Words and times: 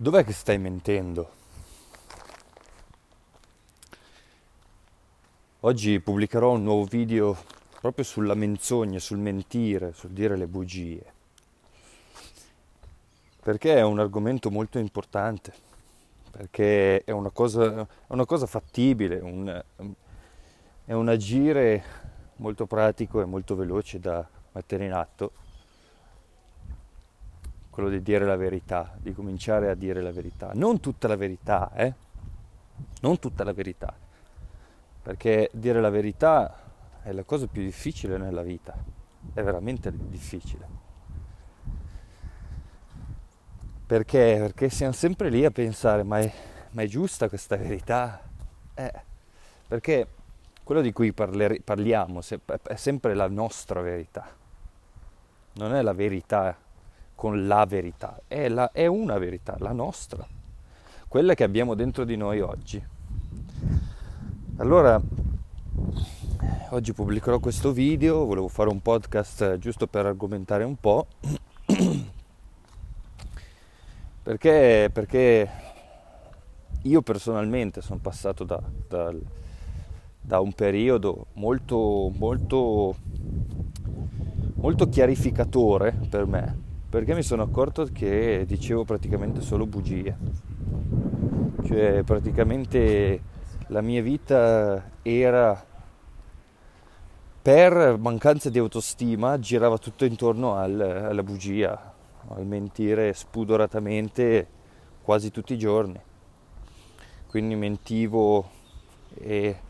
Dov'è 0.00 0.22
che 0.24 0.32
stai 0.32 0.58
mentendo? 0.58 1.28
Oggi 5.58 5.98
pubblicherò 5.98 6.52
un 6.52 6.62
nuovo 6.62 6.84
video 6.84 7.36
proprio 7.80 8.04
sulla 8.04 8.34
menzogna, 8.34 9.00
sul 9.00 9.18
mentire, 9.18 9.92
sul 9.94 10.10
dire 10.10 10.36
le 10.36 10.46
bugie. 10.46 11.12
Perché 13.42 13.74
è 13.74 13.82
un 13.82 13.98
argomento 13.98 14.52
molto 14.52 14.78
importante, 14.78 15.52
perché 16.30 17.02
è 17.02 17.10
una 17.10 17.30
cosa, 17.30 17.80
è 17.80 18.12
una 18.12 18.24
cosa 18.24 18.46
fattibile, 18.46 19.18
un, 19.18 19.64
è 20.84 20.92
un 20.92 21.08
agire 21.08 21.82
molto 22.36 22.66
pratico 22.66 23.20
e 23.20 23.24
molto 23.24 23.56
veloce 23.56 23.98
da 23.98 24.24
mettere 24.52 24.84
in 24.84 24.92
atto 24.92 25.32
quello 27.78 27.90
di 27.90 28.02
dire 28.02 28.24
la 28.24 28.34
verità, 28.34 28.92
di 28.96 29.14
cominciare 29.14 29.70
a 29.70 29.74
dire 29.76 30.02
la 30.02 30.10
verità. 30.10 30.50
Non 30.52 30.80
tutta 30.80 31.06
la 31.06 31.14
verità, 31.14 31.70
eh? 31.74 31.94
Non 33.02 33.20
tutta 33.20 33.44
la 33.44 33.52
verità. 33.52 33.94
Perché 35.00 35.48
dire 35.52 35.80
la 35.80 35.88
verità 35.88 36.58
è 37.00 37.12
la 37.12 37.22
cosa 37.22 37.46
più 37.46 37.62
difficile 37.62 38.18
nella 38.18 38.42
vita. 38.42 38.74
È 39.32 39.40
veramente 39.44 39.92
difficile. 39.94 40.66
Perché? 43.86 44.38
Perché 44.40 44.70
siamo 44.70 44.92
sempre 44.92 45.30
lì 45.30 45.44
a 45.44 45.52
pensare, 45.52 46.02
ma 46.02 46.18
è, 46.18 46.32
ma 46.72 46.82
è 46.82 46.86
giusta 46.86 47.28
questa 47.28 47.54
verità? 47.54 48.20
Eh, 48.74 48.92
perché 49.68 50.08
quello 50.64 50.80
di 50.80 50.90
cui 50.90 51.12
parler- 51.12 51.60
parliamo 51.60 52.22
è 52.22 52.74
sempre 52.74 53.14
la 53.14 53.28
nostra 53.28 53.80
verità. 53.82 54.34
Non 55.52 55.76
è 55.76 55.82
la 55.82 55.92
verità 55.92 56.66
con 57.18 57.48
la 57.48 57.66
verità, 57.66 58.20
è, 58.28 58.48
la, 58.48 58.70
è 58.70 58.86
una 58.86 59.18
verità, 59.18 59.56
la 59.58 59.72
nostra, 59.72 60.24
quella 61.08 61.34
che 61.34 61.42
abbiamo 61.42 61.74
dentro 61.74 62.04
di 62.04 62.14
noi 62.14 62.38
oggi. 62.38 62.80
Allora, 64.58 65.02
oggi 66.68 66.92
pubblicherò 66.92 67.40
questo 67.40 67.72
video, 67.72 68.24
volevo 68.24 68.46
fare 68.46 68.68
un 68.68 68.80
podcast 68.80 69.58
giusto 69.58 69.88
per 69.88 70.06
argomentare 70.06 70.62
un 70.62 70.76
po', 70.76 71.08
perché, 74.22 74.88
perché 74.92 75.50
io 76.82 77.02
personalmente 77.02 77.80
sono 77.80 77.98
passato 78.00 78.44
da, 78.44 78.62
da, 78.86 79.12
da 80.20 80.38
un 80.38 80.52
periodo 80.52 81.26
molto, 81.32 82.12
molto, 82.16 82.94
molto 84.54 84.88
chiarificatore 84.88 85.98
per 86.08 86.24
me 86.24 86.66
perché 86.88 87.14
mi 87.14 87.22
sono 87.22 87.42
accorto 87.42 87.84
che 87.92 88.44
dicevo 88.46 88.84
praticamente 88.84 89.42
solo 89.42 89.66
bugie. 89.66 90.16
Cioè 91.66 92.02
praticamente 92.02 93.20
la 93.66 93.82
mia 93.82 94.00
vita 94.00 94.90
era 95.02 95.66
per 97.42 97.98
mancanza 97.98 98.48
di 98.48 98.58
autostima 98.58 99.38
girava 99.38 99.76
tutto 99.76 100.06
intorno 100.06 100.54
al, 100.54 100.80
alla 100.80 101.22
bugia, 101.22 101.92
al 102.28 102.46
mentire 102.46 103.12
spudoratamente 103.12 104.46
quasi 105.02 105.30
tutti 105.30 105.52
i 105.52 105.58
giorni. 105.58 106.00
Quindi 107.28 107.54
mentivo 107.54 108.48
e... 109.14 109.66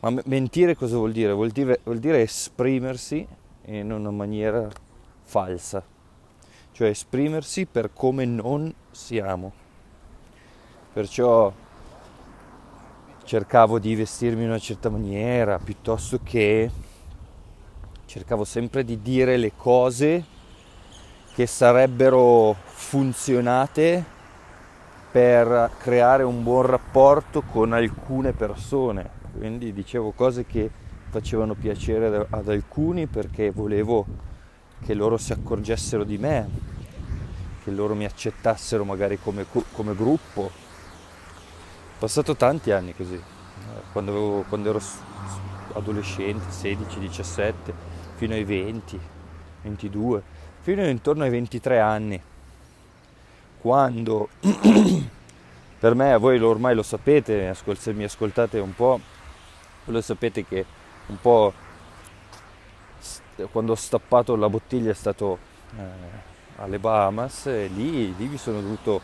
Ma 0.00 0.14
mentire 0.26 0.76
cosa 0.76 0.96
vuol 0.96 1.10
dire? 1.10 1.32
Vuol 1.32 1.50
dire, 1.50 1.80
vuol 1.84 1.98
dire 1.98 2.22
esprimersi 2.22 3.26
in 3.66 3.90
una 3.90 4.10
maniera 4.10 4.68
falsa 5.22 5.96
cioè 6.78 6.90
esprimersi 6.90 7.66
per 7.66 7.90
come 7.92 8.24
non 8.24 8.72
siamo. 8.92 9.50
Perciò 10.92 11.52
cercavo 13.24 13.80
di 13.80 13.96
vestirmi 13.96 14.44
in 14.44 14.50
una 14.50 14.60
certa 14.60 14.88
maniera, 14.88 15.58
piuttosto 15.58 16.20
che 16.22 16.70
cercavo 18.06 18.44
sempre 18.44 18.84
di 18.84 19.02
dire 19.02 19.36
le 19.38 19.54
cose 19.56 20.24
che 21.34 21.46
sarebbero 21.48 22.54
funzionate 22.62 24.04
per 25.10 25.72
creare 25.78 26.22
un 26.22 26.44
buon 26.44 26.66
rapporto 26.66 27.42
con 27.42 27.72
alcune 27.72 28.30
persone. 28.30 29.10
Quindi 29.36 29.72
dicevo 29.72 30.12
cose 30.12 30.46
che 30.46 30.70
facevano 31.08 31.54
piacere 31.54 32.24
ad 32.30 32.48
alcuni 32.48 33.08
perché 33.08 33.50
volevo 33.50 34.27
che 34.84 34.94
loro 34.94 35.16
si 35.16 35.32
accorgessero 35.32 36.04
di 36.04 36.18
me, 36.18 36.48
che 37.62 37.70
loro 37.70 37.94
mi 37.94 38.04
accettassero 38.04 38.84
magari 38.84 39.18
come, 39.18 39.46
come 39.72 39.94
gruppo. 39.94 40.40
Ho 40.42 41.98
passato 41.98 42.36
tanti 42.36 42.70
anni 42.70 42.94
così, 42.94 43.20
quando, 43.92 44.10
avevo, 44.10 44.44
quando 44.48 44.70
ero 44.70 44.80
adolescente, 45.74 46.50
16, 46.50 46.98
17, 46.98 47.74
fino 48.14 48.34
ai 48.34 48.44
20, 48.44 49.00
22, 49.62 50.22
fino 50.60 50.86
intorno 50.86 51.24
ai 51.24 51.30
23 51.30 51.80
anni, 51.80 52.22
quando 53.60 54.28
per 55.78 55.94
me, 55.94 56.16
voi 56.16 56.40
ormai 56.40 56.74
lo 56.74 56.82
sapete, 56.82 57.54
se 57.54 57.92
mi 57.92 58.04
ascoltate 58.04 58.58
un 58.58 58.74
po', 58.74 59.00
lo 59.84 60.00
sapete 60.00 60.44
che 60.44 60.64
un 61.06 61.20
po' 61.20 61.52
quando 63.46 63.72
ho 63.72 63.76
stappato 63.76 64.36
la 64.36 64.48
bottiglia 64.48 64.90
è 64.90 64.94
stato 64.94 65.38
eh, 65.76 65.82
alle 66.56 66.78
Bahamas 66.78 67.46
e 67.46 67.68
lì, 67.68 68.14
lì 68.16 68.26
mi 68.26 68.36
sono 68.36 68.60
dovuto 68.60 69.00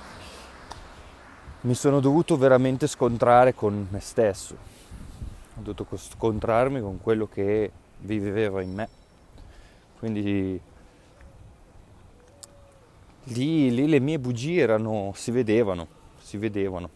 mi 1.63 1.75
sono 1.75 2.01
dovuto 2.01 2.37
veramente 2.37 2.87
scontrare 2.87 3.55
con 3.55 3.87
me 3.91 4.01
stesso. 4.01 4.55
Ho 5.57 5.63
dovuto 5.63 5.87
scontrarmi 5.97 6.81
con 6.81 7.01
quello 7.01 7.27
che 7.27 7.71
viveva 8.01 8.61
in 8.61 8.75
me. 8.75 8.89
Quindi 9.99 10.61
lì, 13.25 13.75
lì 13.75 13.89
le 13.89 13.99
mie 13.99 14.19
bugie 14.19 14.61
erano 14.61 15.13
si 15.15 15.31
vedevano 15.31 16.03
si 16.25 16.39
vedevano. 16.39 16.91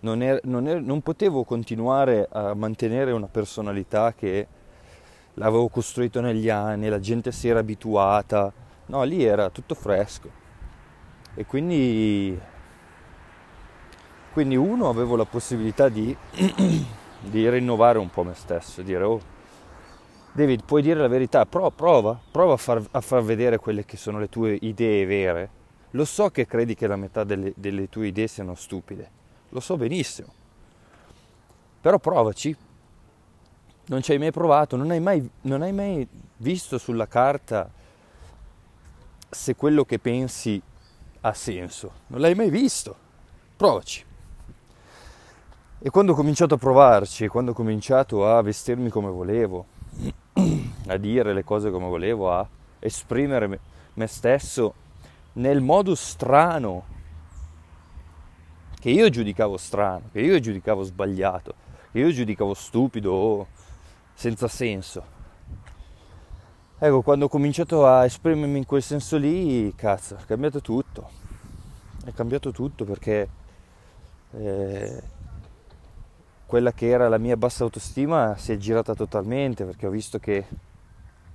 Non, 0.00 0.22
er, 0.22 0.40
non, 0.44 0.66
er, 0.66 0.80
non 0.80 1.00
potevo 1.02 1.44
continuare 1.44 2.26
a 2.30 2.54
mantenere 2.54 3.12
una 3.12 3.26
personalità 3.26 4.12
che 4.12 4.46
l'avevo 5.34 5.68
costruito 5.68 6.20
negli 6.20 6.48
anni, 6.48 6.88
la 6.88 7.00
gente 7.00 7.32
si 7.32 7.48
era 7.48 7.60
abituata, 7.60 8.52
no, 8.86 9.02
lì 9.02 9.24
era 9.24 9.50
tutto 9.50 9.74
fresco. 9.74 10.42
E 11.34 11.46
quindi, 11.46 12.38
quindi 14.32 14.56
uno 14.56 14.88
avevo 14.88 15.16
la 15.16 15.24
possibilità 15.24 15.88
di, 15.88 16.16
di 17.20 17.48
rinnovare 17.48 17.98
un 17.98 18.10
po' 18.10 18.22
me 18.22 18.34
stesso, 18.34 18.82
dire 18.82 19.02
oh 19.02 19.32
David 20.32 20.64
puoi 20.64 20.82
dire 20.82 20.98
la 20.98 21.06
verità, 21.06 21.46
Pro, 21.46 21.70
prova, 21.70 22.20
prova 22.28 22.54
a 22.54 22.56
far, 22.56 22.82
a 22.90 23.00
far, 23.00 23.22
vedere 23.22 23.58
quelle 23.58 23.84
che 23.84 23.96
sono 23.96 24.18
le 24.18 24.28
tue 24.28 24.58
idee 24.62 25.06
vere. 25.06 25.50
Lo 25.90 26.04
so 26.04 26.28
che 26.30 26.44
credi 26.44 26.74
che 26.74 26.88
la 26.88 26.96
metà 26.96 27.22
delle, 27.22 27.52
delle 27.54 27.88
tue 27.88 28.08
idee 28.08 28.26
siano 28.26 28.56
stupide, 28.56 29.10
lo 29.50 29.60
so 29.60 29.76
benissimo, 29.76 30.32
però 31.80 32.00
provaci, 32.00 32.56
non 33.86 34.02
ci 34.02 34.12
hai 34.12 34.18
mai 34.18 34.30
provato, 34.30 34.76
non 34.76 34.90
hai 34.90 35.00
mai, 35.00 35.28
non 35.42 35.62
hai 35.62 35.72
mai 35.72 36.06
visto 36.36 36.78
sulla 36.78 37.06
carta 37.06 37.70
se 39.30 39.54
quello 39.56 39.84
che 39.84 39.98
pensi 39.98 40.60
ha 41.20 41.32
senso. 41.32 41.90
Non 42.08 42.20
l'hai 42.20 42.34
mai 42.34 42.50
visto. 42.50 42.96
Provaci. 43.56 44.04
E 45.78 45.90
quando 45.90 46.12
ho 46.12 46.14
cominciato 46.14 46.54
a 46.54 46.58
provarci, 46.58 47.28
quando 47.28 47.50
ho 47.50 47.54
cominciato 47.54 48.26
a 48.26 48.40
vestirmi 48.40 48.88
come 48.88 49.10
volevo, 49.10 49.66
a 50.88 50.96
dire 50.96 51.34
le 51.34 51.44
cose 51.44 51.70
come 51.70 51.88
volevo, 51.88 52.32
a 52.32 52.48
esprimere 52.78 53.60
me, 53.92 54.06
stesso 54.06 54.74
nel 55.34 55.60
modo 55.60 55.94
strano 55.94 56.92
che 58.80 58.90
io 58.90 59.08
giudicavo 59.08 59.56
strano, 59.56 60.08
che 60.12 60.20
io 60.20 60.38
giudicavo 60.38 60.82
sbagliato, 60.82 61.54
che 61.92 61.98
io 61.98 62.10
giudicavo 62.10 62.54
stupido 62.54 63.12
o 63.12 63.46
senza 64.14 64.48
senso. 64.48 65.12
Ecco, 66.78 67.02
quando 67.02 67.26
ho 67.26 67.28
cominciato 67.28 67.86
a 67.86 68.04
esprimermi 68.04 68.58
in 68.58 68.66
quel 68.66 68.82
senso 68.82 69.16
lì, 69.16 69.72
cazzo, 69.74 70.16
è 70.16 70.24
cambiato 70.24 70.60
tutto. 70.60 71.08
È 72.04 72.12
cambiato 72.12 72.50
tutto 72.50 72.84
perché 72.84 73.28
eh, 74.32 75.02
quella 76.46 76.72
che 76.72 76.88
era 76.88 77.08
la 77.08 77.18
mia 77.18 77.36
bassa 77.36 77.64
autostima 77.64 78.36
si 78.36 78.52
è 78.52 78.56
girata 78.56 78.94
totalmente 78.94 79.64
perché 79.64 79.86
ho 79.86 79.90
visto 79.90 80.18
che 80.18 80.46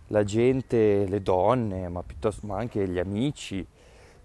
la 0.07 0.23
gente, 0.23 1.05
le 1.07 1.21
donne, 1.21 1.87
ma, 1.89 2.03
ma 2.41 2.57
anche 2.57 2.87
gli 2.87 2.99
amici, 2.99 3.65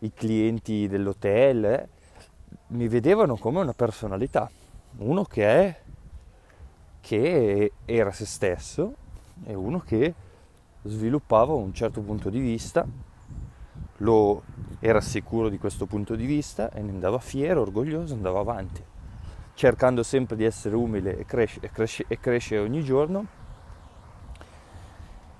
i 0.01 0.13
clienti 0.13 0.89
dell'hotel, 0.89 1.65
eh, 1.65 1.89
mi 2.69 2.89
vedevano 2.89 3.37
come 3.37 3.61
una 3.61 3.73
personalità, 3.73 4.51
uno 4.99 5.25
che 5.25 5.47
è 5.47 5.81
che 7.05 7.73
era 7.85 8.13
se 8.13 8.25
stesso 8.25 8.95
e 9.45 9.53
uno 9.53 9.79
che 9.81 10.15
sviluppava 10.85 11.53
un 11.53 11.75
certo 11.75 12.01
punto 12.01 12.31
di 12.31 12.41
vista, 12.41 12.87
lo 13.99 14.43
era 14.79 15.03
sicuro 15.03 15.51
di 15.51 15.59
questo 15.59 15.85
punto 15.85 16.15
di 16.15 16.25
vista 16.25 16.71
e 16.71 16.81
ne 16.81 16.93
andava 16.93 17.19
fiero, 17.19 17.61
orgoglioso, 17.61 18.15
andava 18.15 18.41
avanti, 18.41 18.83
cercando 19.53 20.03
sempre 20.03 20.35
di 20.37 20.45
essere 20.45 20.77
umile 20.77 21.19
e, 21.19 21.27
cresce, 21.27 21.61
e, 21.61 21.71
cresce, 21.71 22.07
e 22.09 22.19
crescere 22.19 22.63
ogni 22.63 22.83
giorno. 22.83 23.27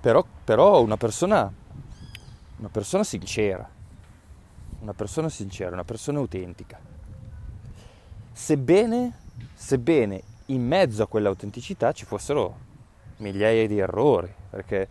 Però, 0.01 0.23
però 0.43 0.83
una, 0.83 0.97
persona, 0.97 1.51
una 2.57 2.69
persona 2.69 3.03
sincera, 3.03 3.67
una 4.81 4.93
persona 4.93 5.29
sincera, 5.29 5.71
una 5.71 5.83
persona 5.83 6.19
autentica. 6.19 6.79
Sebbene, 8.31 9.17
sebbene 9.55 10.33
in 10.47 10.65
mezzo 10.65 11.03
a 11.03 11.07
quell'autenticità 11.07 11.91
ci 11.91 12.05
fossero 12.05 12.57
migliaia 13.17 13.67
di 13.67 13.79
errori, 13.79 14.33
perché 14.49 14.87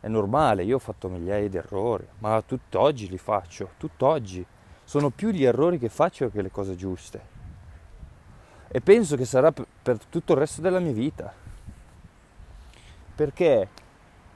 è 0.00 0.08
normale, 0.08 0.64
io 0.64 0.76
ho 0.76 0.80
fatto 0.80 1.08
migliaia 1.08 1.48
di 1.48 1.56
errori, 1.56 2.06
ma 2.18 2.42
tutt'oggi 2.42 3.08
li 3.08 3.18
faccio, 3.18 3.70
tutt'oggi. 3.76 4.44
Sono 4.84 5.10
più 5.10 5.30
gli 5.30 5.44
errori 5.44 5.78
che 5.78 5.88
faccio 5.88 6.28
che 6.28 6.42
le 6.42 6.50
cose 6.50 6.74
giuste. 6.74 7.30
E 8.68 8.80
penso 8.80 9.16
che 9.16 9.24
sarà 9.24 9.52
per 9.52 10.04
tutto 10.06 10.32
il 10.32 10.38
resto 10.38 10.60
della 10.60 10.80
mia 10.80 10.92
vita. 10.92 11.32
Perché? 13.14 13.68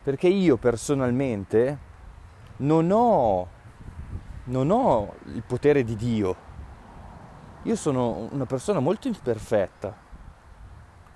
Perché 0.02 0.28
io 0.28 0.56
personalmente 0.56 1.78
non 2.58 2.90
ho, 2.92 3.48
non 4.44 4.70
ho 4.70 5.14
il 5.24 5.42
potere 5.42 5.82
di 5.82 5.96
Dio. 5.96 6.36
Io 7.64 7.74
sono 7.74 8.28
una 8.30 8.46
persona 8.46 8.78
molto 8.78 9.08
imperfetta, 9.08 10.04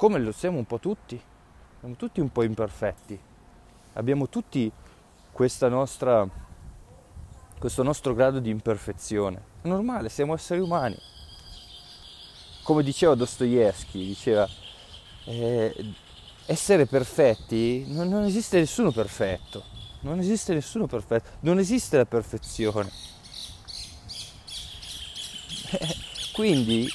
come 0.01 0.19
lo 0.19 0.33
siamo 0.33 0.57
un 0.57 0.65
po' 0.65 0.79
tutti. 0.79 1.21
Siamo 1.79 1.95
tutti 1.97 2.21
un 2.21 2.33
po' 2.33 2.43
imperfetti 2.43 3.29
abbiamo 3.95 4.29
tutti 4.29 4.71
nostra, 5.69 6.29
questo 7.59 7.83
nostro 7.83 8.15
grado 8.15 8.39
di 8.39 8.51
imperfezione. 8.51 9.43
È 9.63 9.69
normale, 9.69 10.09
siamo 10.09 10.35
esseri 10.35 10.61
umani. 10.61 10.97
Come 12.63 12.83
diceva 12.83 13.15
Dostoevsky, 13.15 14.07
diceva, 14.07 14.49
eh, 15.25 15.95
essere 16.47 16.87
perfetti, 16.87 17.85
non, 17.89 18.09
non 18.09 18.25
esiste 18.25 18.59
nessuno 18.59 18.93
perfetto, 18.93 19.65
non 20.01 20.19
esiste 20.19 20.53
nessuno 20.55 20.87
perfetto, 20.87 21.31
non 21.41 21.59
esiste 21.59 21.97
la 21.97 22.07
perfezione. 22.07 22.91
Quindi 26.33 26.89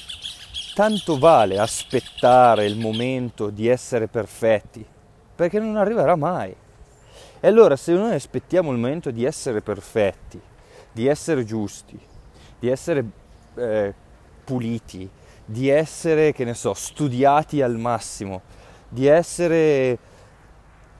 tanto 0.76 1.16
vale 1.18 1.58
aspettare 1.58 2.66
il 2.66 2.76
momento 2.76 3.48
di 3.48 3.66
essere 3.66 4.08
perfetti, 4.08 4.84
perché 5.34 5.58
non 5.58 5.78
arriverà 5.78 6.16
mai. 6.16 6.54
E 7.40 7.48
allora 7.48 7.76
se 7.76 7.94
noi 7.94 8.12
aspettiamo 8.12 8.72
il 8.72 8.76
momento 8.76 9.10
di 9.10 9.24
essere 9.24 9.62
perfetti, 9.62 10.38
di 10.92 11.06
essere 11.06 11.46
giusti, 11.46 11.98
di 12.58 12.68
essere 12.68 13.04
eh, 13.54 13.94
puliti, 14.44 15.08
di 15.46 15.70
essere, 15.70 16.34
che 16.34 16.44
ne 16.44 16.52
so, 16.52 16.74
studiati 16.74 17.62
al 17.62 17.78
massimo, 17.78 18.42
di 18.86 19.06
essere 19.06 19.96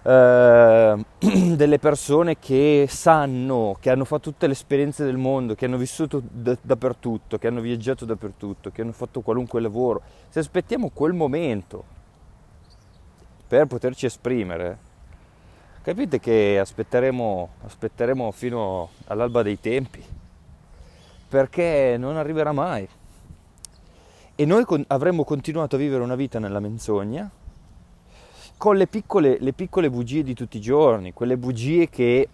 eh, 0.06 1.04
delle 1.56 1.78
persone 1.78 2.38
che 2.38 2.86
sanno, 2.88 3.76
che 3.80 3.90
hanno 3.90 4.04
fatto 4.04 4.30
tutte 4.30 4.46
le 4.46 4.52
esperienze 4.52 5.04
del 5.04 5.16
mondo, 5.16 5.54
che 5.54 5.64
hanno 5.64 5.76
vissuto 5.76 6.22
d- 6.22 6.58
dappertutto, 6.62 7.38
che 7.38 7.48
hanno 7.48 7.60
viaggiato 7.60 8.04
dappertutto, 8.04 8.70
che 8.70 8.82
hanno 8.82 8.92
fatto 8.92 9.20
qualunque 9.20 9.60
lavoro, 9.60 10.02
se 10.28 10.38
aspettiamo 10.38 10.90
quel 10.92 11.12
momento 11.12 11.84
per 13.48 13.66
poterci 13.66 14.06
esprimere, 14.06 14.86
Capite 15.86 16.18
che 16.18 16.58
aspetteremo, 16.58 17.48
aspetteremo 17.64 18.32
fino 18.32 18.88
all'alba 19.06 19.42
dei 19.42 19.60
tempi, 19.60 20.02
perché 21.28 21.94
non 21.96 22.16
arriverà 22.16 22.50
mai. 22.50 22.88
E 24.34 24.44
noi 24.44 24.64
con- 24.64 24.82
avremmo 24.88 25.22
continuato 25.22 25.76
a 25.76 25.78
vivere 25.78 26.02
una 26.02 26.16
vita 26.16 26.40
nella 26.40 26.58
menzogna, 26.58 27.30
con 28.56 28.76
le 28.76 28.86
piccole, 28.86 29.36
le 29.40 29.52
piccole 29.52 29.90
bugie 29.90 30.22
di 30.22 30.34
tutti 30.34 30.56
i 30.56 30.60
giorni, 30.60 31.12
quelle 31.12 31.36
bugie 31.36 31.88
che, 31.88 32.28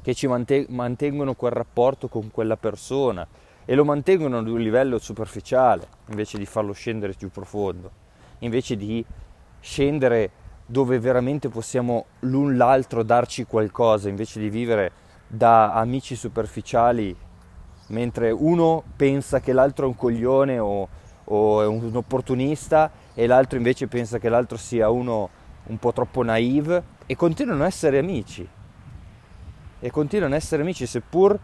che 0.00 0.14
ci 0.14 0.26
mante- 0.26 0.66
mantengono 0.68 1.34
quel 1.34 1.52
rapporto 1.52 2.08
con 2.08 2.30
quella 2.30 2.56
persona 2.56 3.26
e 3.64 3.74
lo 3.74 3.84
mantengono 3.84 4.38
ad 4.38 4.48
un 4.48 4.60
livello 4.60 4.98
superficiale, 4.98 5.88
invece 6.08 6.38
di 6.38 6.46
farlo 6.46 6.72
scendere 6.72 7.14
più 7.14 7.30
profondo, 7.30 7.90
invece 8.40 8.76
di 8.76 9.04
scendere 9.60 10.30
dove 10.66 10.98
veramente 10.98 11.48
possiamo 11.48 12.06
l'un 12.20 12.56
l'altro 12.56 13.02
darci 13.02 13.44
qualcosa 13.44 14.08
invece 14.08 14.40
di 14.40 14.48
vivere 14.48 14.92
da 15.26 15.74
amici 15.74 16.14
superficiali 16.14 17.14
mentre 17.88 18.30
uno 18.30 18.82
pensa 18.96 19.40
che 19.40 19.52
l'altro 19.52 19.84
è 19.84 19.88
un 19.88 19.96
coglione 19.96 20.58
o, 20.58 20.88
o 21.24 21.62
è 21.62 21.66
un 21.66 21.94
opportunista 21.94 22.90
e 23.14 23.26
l'altro 23.26 23.56
invece 23.56 23.86
pensa 23.86 24.18
che 24.18 24.28
l'altro 24.28 24.56
sia 24.56 24.90
uno 24.90 25.28
un 25.64 25.78
po' 25.78 25.92
troppo 25.92 26.22
naive 26.22 26.82
e 27.06 27.14
continuano 27.16 27.64
a 27.64 27.66
essere 27.66 27.98
amici 27.98 28.48
e 29.78 29.90
continuano 29.90 30.34
a 30.34 30.36
essere 30.36 30.62
amici 30.62 30.86
seppur 30.86 31.38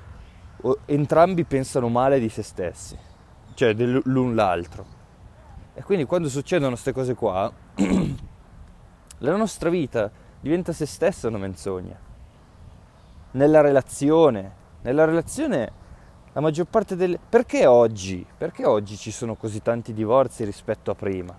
entrambi 0.86 1.44
pensano 1.44 1.88
male 1.88 2.18
di 2.18 2.28
se 2.28 2.42
stessi 2.42 2.96
cioè 3.54 3.74
l'un 3.74 4.34
l'altro 4.34 4.96
e 5.74 5.82
quindi 5.82 6.04
quando 6.04 6.28
succedono 6.28 6.70
queste 6.70 6.92
cose 6.92 7.14
qua 7.14 7.52
La 9.22 9.34
nostra 9.34 9.68
vita 9.68 10.08
diventa 10.40 10.72
se 10.72 10.86
stessa 10.86 11.26
una 11.26 11.38
menzogna. 11.38 11.98
Nella 13.32 13.60
relazione, 13.60 14.52
nella 14.82 15.04
relazione 15.04 15.72
la 16.32 16.40
maggior 16.40 16.66
parte 16.66 16.94
delle... 16.94 17.18
Perché 17.28 17.66
oggi? 17.66 18.24
Perché 18.36 18.64
oggi 18.64 18.96
ci 18.96 19.10
sono 19.10 19.34
così 19.34 19.60
tanti 19.60 19.92
divorzi 19.92 20.44
rispetto 20.44 20.92
a 20.92 20.94
prima? 20.94 21.36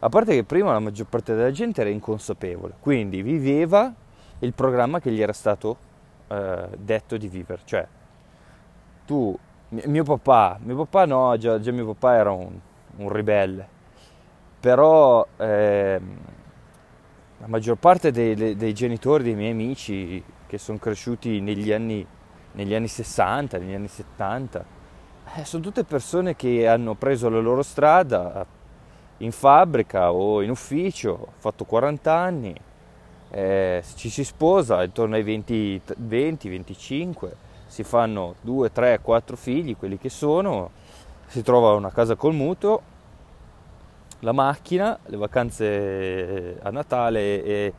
A 0.00 0.08
parte 0.08 0.34
che 0.34 0.44
prima 0.44 0.72
la 0.72 0.78
maggior 0.78 1.06
parte 1.06 1.34
della 1.34 1.50
gente 1.50 1.80
era 1.80 1.90
inconsapevole, 1.90 2.74
quindi 2.80 3.22
viveva 3.22 3.92
il 4.40 4.52
programma 4.52 5.00
che 5.00 5.10
gli 5.10 5.20
era 5.20 5.32
stato 5.32 5.76
eh, 6.28 6.68
detto 6.76 7.16
di 7.16 7.28
vivere. 7.28 7.62
Cioè, 7.64 7.86
tu, 9.04 9.36
mio 9.68 10.04
papà, 10.04 10.58
mio 10.62 10.76
papà 10.76 11.04
no, 11.04 11.36
già, 11.36 11.58
già 11.58 11.72
mio 11.72 11.86
papà 11.86 12.14
era 12.14 12.30
un, 12.30 12.58
un 12.96 13.08
ribelle, 13.08 13.66
però... 14.60 15.26
Eh, 15.36 16.00
la 17.40 17.46
maggior 17.46 17.76
parte 17.76 18.10
dei, 18.10 18.56
dei, 18.56 18.74
genitori 18.74 19.22
dei 19.22 19.34
miei 19.34 19.52
amici 19.52 20.22
che 20.46 20.58
sono 20.58 20.78
cresciuti 20.78 21.40
negli 21.40 21.72
anni, 21.72 22.04
negli 22.52 22.74
anni 22.74 22.88
60, 22.88 23.58
negli 23.58 23.74
anni 23.74 23.86
70, 23.86 24.64
eh, 25.36 25.44
sono 25.44 25.62
tutte 25.62 25.84
persone 25.84 26.34
che 26.34 26.66
hanno 26.66 26.94
preso 26.94 27.28
la 27.28 27.38
loro 27.38 27.62
strada 27.62 28.44
in 29.18 29.32
fabbrica 29.32 30.12
o 30.12 30.42
in 30.42 30.50
ufficio, 30.50 31.10
ho 31.20 31.32
fatto 31.36 31.64
40 31.64 32.12
anni, 32.12 32.54
eh, 33.30 33.82
ci 33.96 34.08
si 34.08 34.24
sposa 34.24 34.82
intorno 34.82 35.16
ai 35.16 35.22
20, 35.22 35.82
20, 35.96 36.48
25, 36.48 37.36
si 37.66 37.82
fanno 37.82 38.36
2, 38.40 38.72
3, 38.72 39.00
4 39.00 39.36
figli, 39.36 39.76
quelli 39.76 39.98
che 39.98 40.08
sono, 40.08 40.70
si 41.26 41.42
trova 41.42 41.74
una 41.74 41.90
casa 41.90 42.14
col 42.14 42.34
mutuo 42.34 42.96
la 44.20 44.32
macchina, 44.32 44.98
le 45.06 45.16
vacanze 45.16 46.58
a 46.60 46.70
Natale 46.70 47.44
e, 47.44 47.72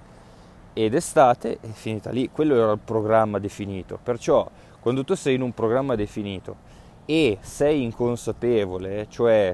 ed 0.73 0.93
estate 0.93 1.57
è 1.59 1.67
finita 1.67 2.11
lì, 2.11 2.29
quello 2.31 2.55
era 2.55 2.71
il 2.71 2.79
programma 2.79 3.39
definito. 3.39 3.99
Perciò 4.01 4.49
quando 4.79 5.03
tu 5.03 5.15
sei 5.15 5.35
in 5.35 5.41
un 5.41 5.53
programma 5.53 5.95
definito 5.95 6.67
e 7.05 7.37
sei 7.41 7.83
inconsapevole, 7.83 9.07
cioè 9.09 9.53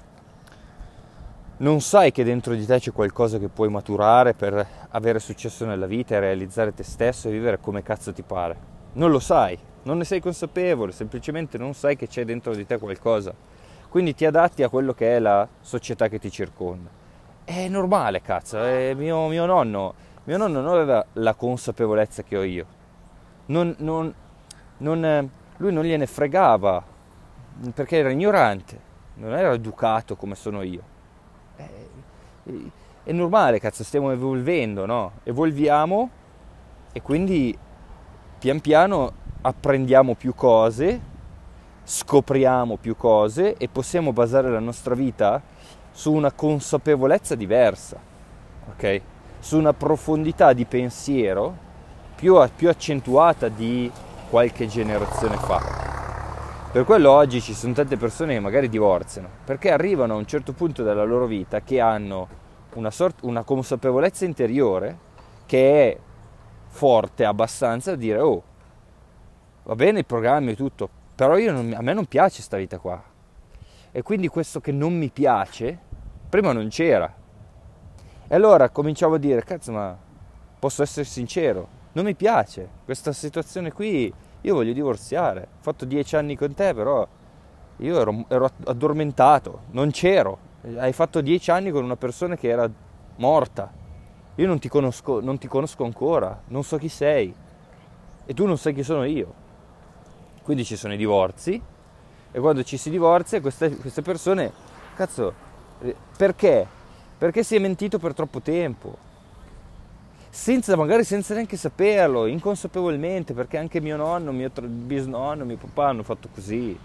non 1.57 1.81
sai 1.81 2.11
che 2.11 2.23
dentro 2.23 2.53
di 2.53 2.65
te 2.65 2.79
c'è 2.79 2.91
qualcosa 2.91 3.37
che 3.37 3.47
puoi 3.47 3.69
maturare 3.69 4.33
per 4.33 4.65
avere 4.89 5.19
successo 5.19 5.65
nella 5.65 5.87
vita 5.87 6.15
e 6.15 6.19
realizzare 6.19 6.73
te 6.73 6.83
stesso 6.83 7.27
e 7.27 7.31
vivere 7.31 7.59
come 7.59 7.83
cazzo 7.83 8.13
ti 8.13 8.23
pare. 8.23 8.73
Non 8.93 9.11
lo 9.11 9.19
sai, 9.19 9.57
non 9.83 9.97
ne 9.97 10.03
sei 10.03 10.19
consapevole, 10.19 10.91
semplicemente 10.91 11.57
non 11.57 11.73
sai 11.73 11.95
che 11.95 12.07
c'è 12.07 12.25
dentro 12.25 12.53
di 12.53 12.65
te 12.65 12.77
qualcosa 12.77 13.33
quindi 13.95 14.13
ti 14.13 14.25
adatti 14.25 14.61
a 14.61 14.67
quello 14.67 14.93
che 14.93 15.15
è 15.15 15.19
la 15.19 15.47
società 15.61 16.09
che 16.09 16.19
ti 16.19 16.29
circonda. 16.29 16.89
È 17.45 17.69
normale, 17.69 18.19
cazzo, 18.19 18.61
è 18.61 18.93
mio, 18.93 19.29
mio, 19.29 19.45
nonno, 19.45 19.93
mio 20.25 20.35
nonno 20.35 20.59
non 20.59 20.73
aveva 20.73 21.05
la 21.13 21.33
consapevolezza 21.33 22.21
che 22.23 22.35
ho 22.35 22.43
io. 22.43 22.65
Non, 23.45 23.73
non, 23.77 24.13
non, 24.79 25.29
lui 25.55 25.71
non 25.71 25.85
gliene 25.85 26.07
fregava, 26.07 26.83
perché 27.73 27.95
era 27.95 28.09
ignorante, 28.09 28.77
non 29.13 29.33
era 29.33 29.53
educato 29.53 30.17
come 30.17 30.35
sono 30.35 30.61
io. 30.61 30.83
È, 31.55 32.51
è 33.03 33.11
normale, 33.11 33.59
cazzo, 33.59 33.83
stiamo 33.83 34.11
evolvendo, 34.11 34.85
no? 34.85 35.11
Evolviamo 35.23 36.09
e 36.91 37.01
quindi 37.01 37.57
pian 38.39 38.61
piano 38.61 39.11
apprendiamo 39.41 40.15
più 40.15 40.33
cose 40.33 41.13
scopriamo 41.85 42.77
più 42.77 42.97
cose 42.97 43.55
e 43.57 43.69
possiamo 43.69 44.11
basare 44.11 44.49
la 44.49 44.59
nostra 44.59 44.95
vita 44.95 45.41
su 45.91 46.11
una 46.11 46.31
consapevolezza 46.31 47.35
diversa, 47.35 47.97
ok? 48.71 49.01
Su 49.39 49.57
una 49.57 49.73
profondità 49.73 50.51
di 50.51 50.65
pensiero 50.65 51.55
più, 52.15 52.37
più 52.55 52.69
accentuata 52.69 53.47
di 53.49 53.89
qualche 54.29 54.67
generazione 54.67 55.37
fa. 55.37 56.33
Per 56.75 56.83
quello 56.83 57.09
oggi 57.09 57.39
ci 57.39 57.53
sono 57.53 57.71
tante 57.71 57.95
persone 57.95 58.33
che 58.33 58.41
magari 58.41 58.67
divorziano, 58.67 59.29
perché 59.45 59.71
arrivano 59.71 60.15
a 60.15 60.17
un 60.17 60.25
certo 60.25 60.51
punto 60.51 60.83
della 60.83 61.05
loro 61.05 61.25
vita 61.25 61.61
che 61.61 61.79
hanno 61.79 62.27
una, 62.73 62.91
sort- 62.91 63.23
una 63.23 63.43
consapevolezza 63.43 64.25
interiore 64.25 64.97
che 65.45 65.89
è 65.89 65.99
forte 66.67 67.23
abbastanza 67.23 67.91
da 67.91 67.95
dire 67.95 68.19
oh, 68.19 68.43
va 69.63 69.73
bene 69.75 69.99
il 69.99 70.05
programma 70.05 70.51
e 70.51 70.55
tutto, 70.57 70.89
però 71.15 71.37
non, 71.37 71.73
a 71.77 71.81
me 71.81 71.93
non 71.93 72.07
piace 72.07 72.35
questa 72.35 72.57
vita 72.57 72.77
qua. 72.77 73.01
E 73.93 74.01
quindi 74.01 74.27
questo 74.27 74.59
che 74.59 74.73
non 74.73 74.97
mi 74.97 75.09
piace, 75.11 75.79
prima 76.27 76.51
non 76.51 76.67
c'era. 76.67 77.09
E 78.27 78.35
allora 78.35 78.67
cominciavo 78.67 79.15
a 79.15 79.17
dire, 79.17 79.45
cazzo 79.45 79.71
ma 79.71 79.97
posso 80.59 80.83
essere 80.83 81.05
sincero, 81.05 81.69
non 81.93 82.03
mi 82.03 82.15
piace 82.15 82.67
questa 82.83 83.13
situazione 83.13 83.71
qui, 83.71 84.13
io 84.45 84.53
voglio 84.53 84.73
divorziare, 84.73 85.41
ho 85.41 85.61
fatto 85.61 85.85
dieci 85.85 86.15
anni 86.15 86.35
con 86.35 86.53
te 86.53 86.73
però 86.73 87.07
io 87.77 87.99
ero, 87.99 88.25
ero 88.29 88.49
addormentato, 88.65 89.61
non 89.71 89.91
c'ero, 89.91 90.37
hai 90.77 90.93
fatto 90.93 91.21
dieci 91.21 91.51
anni 91.51 91.71
con 91.71 91.83
una 91.83 91.97
persona 91.97 92.35
che 92.35 92.47
era 92.47 92.69
morta, 93.17 93.71
io 94.35 94.47
non 94.47 94.59
ti 94.59 94.67
conosco, 94.67 95.21
non 95.21 95.37
ti 95.37 95.47
conosco 95.47 95.85
ancora, 95.85 96.41
non 96.47 96.63
so 96.63 96.77
chi 96.77 96.89
sei. 96.89 97.33
E 98.25 98.33
tu 98.33 98.45
non 98.45 98.57
sai 98.57 98.73
chi 98.73 98.83
sono 98.83 99.05
io. 99.05 99.33
Quindi 100.43 100.65
ci 100.65 100.75
sono 100.75 100.93
i 100.93 100.97
divorzi. 100.97 101.61
E 102.31 102.39
quando 102.39 102.63
ci 102.63 102.75
si 102.75 102.89
divorzia 102.89 103.39
queste, 103.39 103.73
queste 103.77 104.01
persone, 104.01 104.51
cazzo, 104.95 105.33
eh, 105.81 105.95
perché? 106.17 106.67
Perché 107.17 107.43
si 107.43 107.55
è 107.55 107.59
mentito 107.59 107.97
per 107.97 108.13
troppo 108.13 108.41
tempo. 108.41 108.97
Senza, 110.35 110.75
magari 110.75 111.05
senza 111.05 111.33
neanche 111.33 111.55
saperlo, 111.55 112.25
inconsapevolmente, 112.25 113.33
perché 113.33 113.57
anche 113.57 113.79
mio 113.79 113.95
nonno, 113.95 114.33
mio 114.33 114.51
bisnonno, 114.61 115.45
mio 115.45 115.55
papà 115.55 115.87
hanno 115.87 116.03
fatto 116.03 116.27
così. 116.33 116.77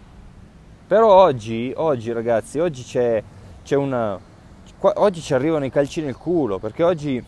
Però 0.86 1.12
oggi, 1.12 1.72
oggi 1.74 2.12
ragazzi, 2.12 2.60
oggi 2.60 2.84
c'è, 2.84 3.20
c'è 3.64 3.74
una... 3.74 4.18
Oggi 4.78 5.20
ci 5.20 5.34
arrivano 5.34 5.64
i 5.64 5.70
calci 5.70 6.00
nel 6.00 6.16
culo, 6.16 6.58
perché 6.58 6.84
oggi 6.84 7.22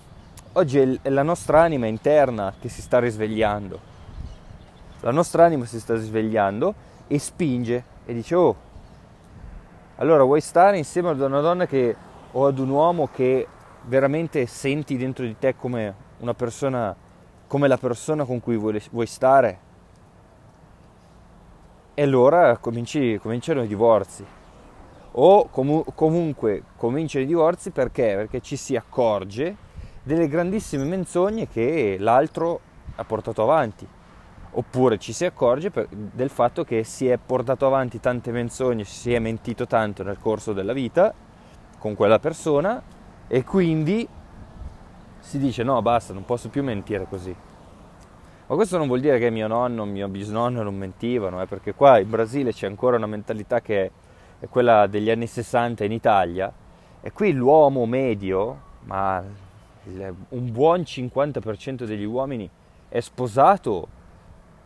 Oggi 0.54 0.98
è 1.00 1.08
la 1.08 1.22
nostra 1.22 1.62
anima 1.62 1.86
interna 1.86 2.52
che 2.60 2.68
si 2.68 2.82
sta 2.82 2.98
risvegliando. 2.98 3.80
La 5.00 5.10
nostra 5.10 5.46
anima 5.46 5.64
si 5.64 5.80
sta 5.80 5.94
risvegliando 5.94 6.74
e 7.08 7.18
spinge 7.18 7.84
e 8.04 8.12
dice 8.12 8.34
oh, 8.34 8.56
allora 9.96 10.24
vuoi 10.24 10.42
stare 10.42 10.76
insieme 10.76 11.08
ad 11.08 11.20
una 11.20 11.40
donna 11.40 11.66
che, 11.66 11.96
o 12.32 12.46
ad 12.46 12.58
un 12.58 12.68
uomo 12.68 13.08
che 13.12 13.46
veramente 13.84 14.44
senti 14.44 14.98
dentro 14.98 15.24
di 15.24 15.36
te 15.38 15.56
come 15.56 15.94
una 16.22 16.34
persona, 16.34 16.94
come 17.46 17.68
la 17.68 17.76
persona 17.76 18.24
con 18.24 18.40
cui 18.40 18.56
vuoi, 18.56 18.80
vuoi 18.90 19.06
stare? 19.06 19.70
E 21.94 22.02
allora 22.02 22.56
cominci, 22.58 23.18
cominciano 23.20 23.62
i 23.62 23.66
divorzi. 23.66 24.24
O 25.14 25.48
comu- 25.48 25.92
comunque 25.94 26.62
cominciano 26.76 27.24
i 27.24 27.26
divorzi 27.26 27.70
perché? 27.70 28.14
Perché 28.14 28.40
ci 28.40 28.56
si 28.56 28.76
accorge 28.76 29.54
delle 30.02 30.26
grandissime 30.26 30.84
menzogne 30.84 31.48
che 31.48 31.96
l'altro 31.98 32.60
ha 32.96 33.04
portato 33.04 33.42
avanti. 33.42 33.86
Oppure 34.54 34.98
ci 34.98 35.12
si 35.12 35.24
accorge 35.24 35.70
per, 35.70 35.88
del 35.90 36.30
fatto 36.30 36.62
che 36.64 36.84
si 36.84 37.08
è 37.08 37.18
portato 37.18 37.66
avanti 37.66 38.00
tante 38.00 38.30
menzogne, 38.30 38.84
si 38.84 39.12
è 39.12 39.18
mentito 39.18 39.66
tanto 39.66 40.02
nel 40.02 40.18
corso 40.18 40.52
della 40.52 40.72
vita 40.72 41.12
con 41.78 41.94
quella 41.94 42.18
persona 42.18 42.80
e 43.26 43.44
quindi 43.44 44.06
si 45.22 45.38
dice 45.38 45.62
no 45.62 45.80
basta, 45.80 46.12
non 46.12 46.24
posso 46.24 46.48
più 46.48 46.62
mentire 46.62 47.06
così. 47.08 47.34
Ma 48.46 48.54
questo 48.56 48.76
non 48.76 48.86
vuol 48.86 49.00
dire 49.00 49.18
che 49.18 49.30
mio 49.30 49.46
nonno, 49.46 49.84
mio 49.84 50.08
bisnonno 50.08 50.62
non 50.62 50.76
mentivano, 50.76 51.40
eh, 51.40 51.46
perché 51.46 51.74
qua 51.74 51.98
in 51.98 52.10
Brasile 52.10 52.52
c'è 52.52 52.66
ancora 52.66 52.96
una 52.96 53.06
mentalità 53.06 53.60
che 53.60 53.90
è 54.38 54.48
quella 54.48 54.86
degli 54.88 55.08
anni 55.08 55.26
60 55.26 55.84
in 55.84 55.92
Italia 55.92 56.52
e 57.00 57.12
qui 57.12 57.32
l'uomo 57.32 57.86
medio, 57.86 58.70
ma 58.80 59.22
un 59.84 60.52
buon 60.52 60.80
50% 60.80 61.84
degli 61.84 62.04
uomini 62.04 62.48
è 62.88 63.00
sposato, 63.00 63.88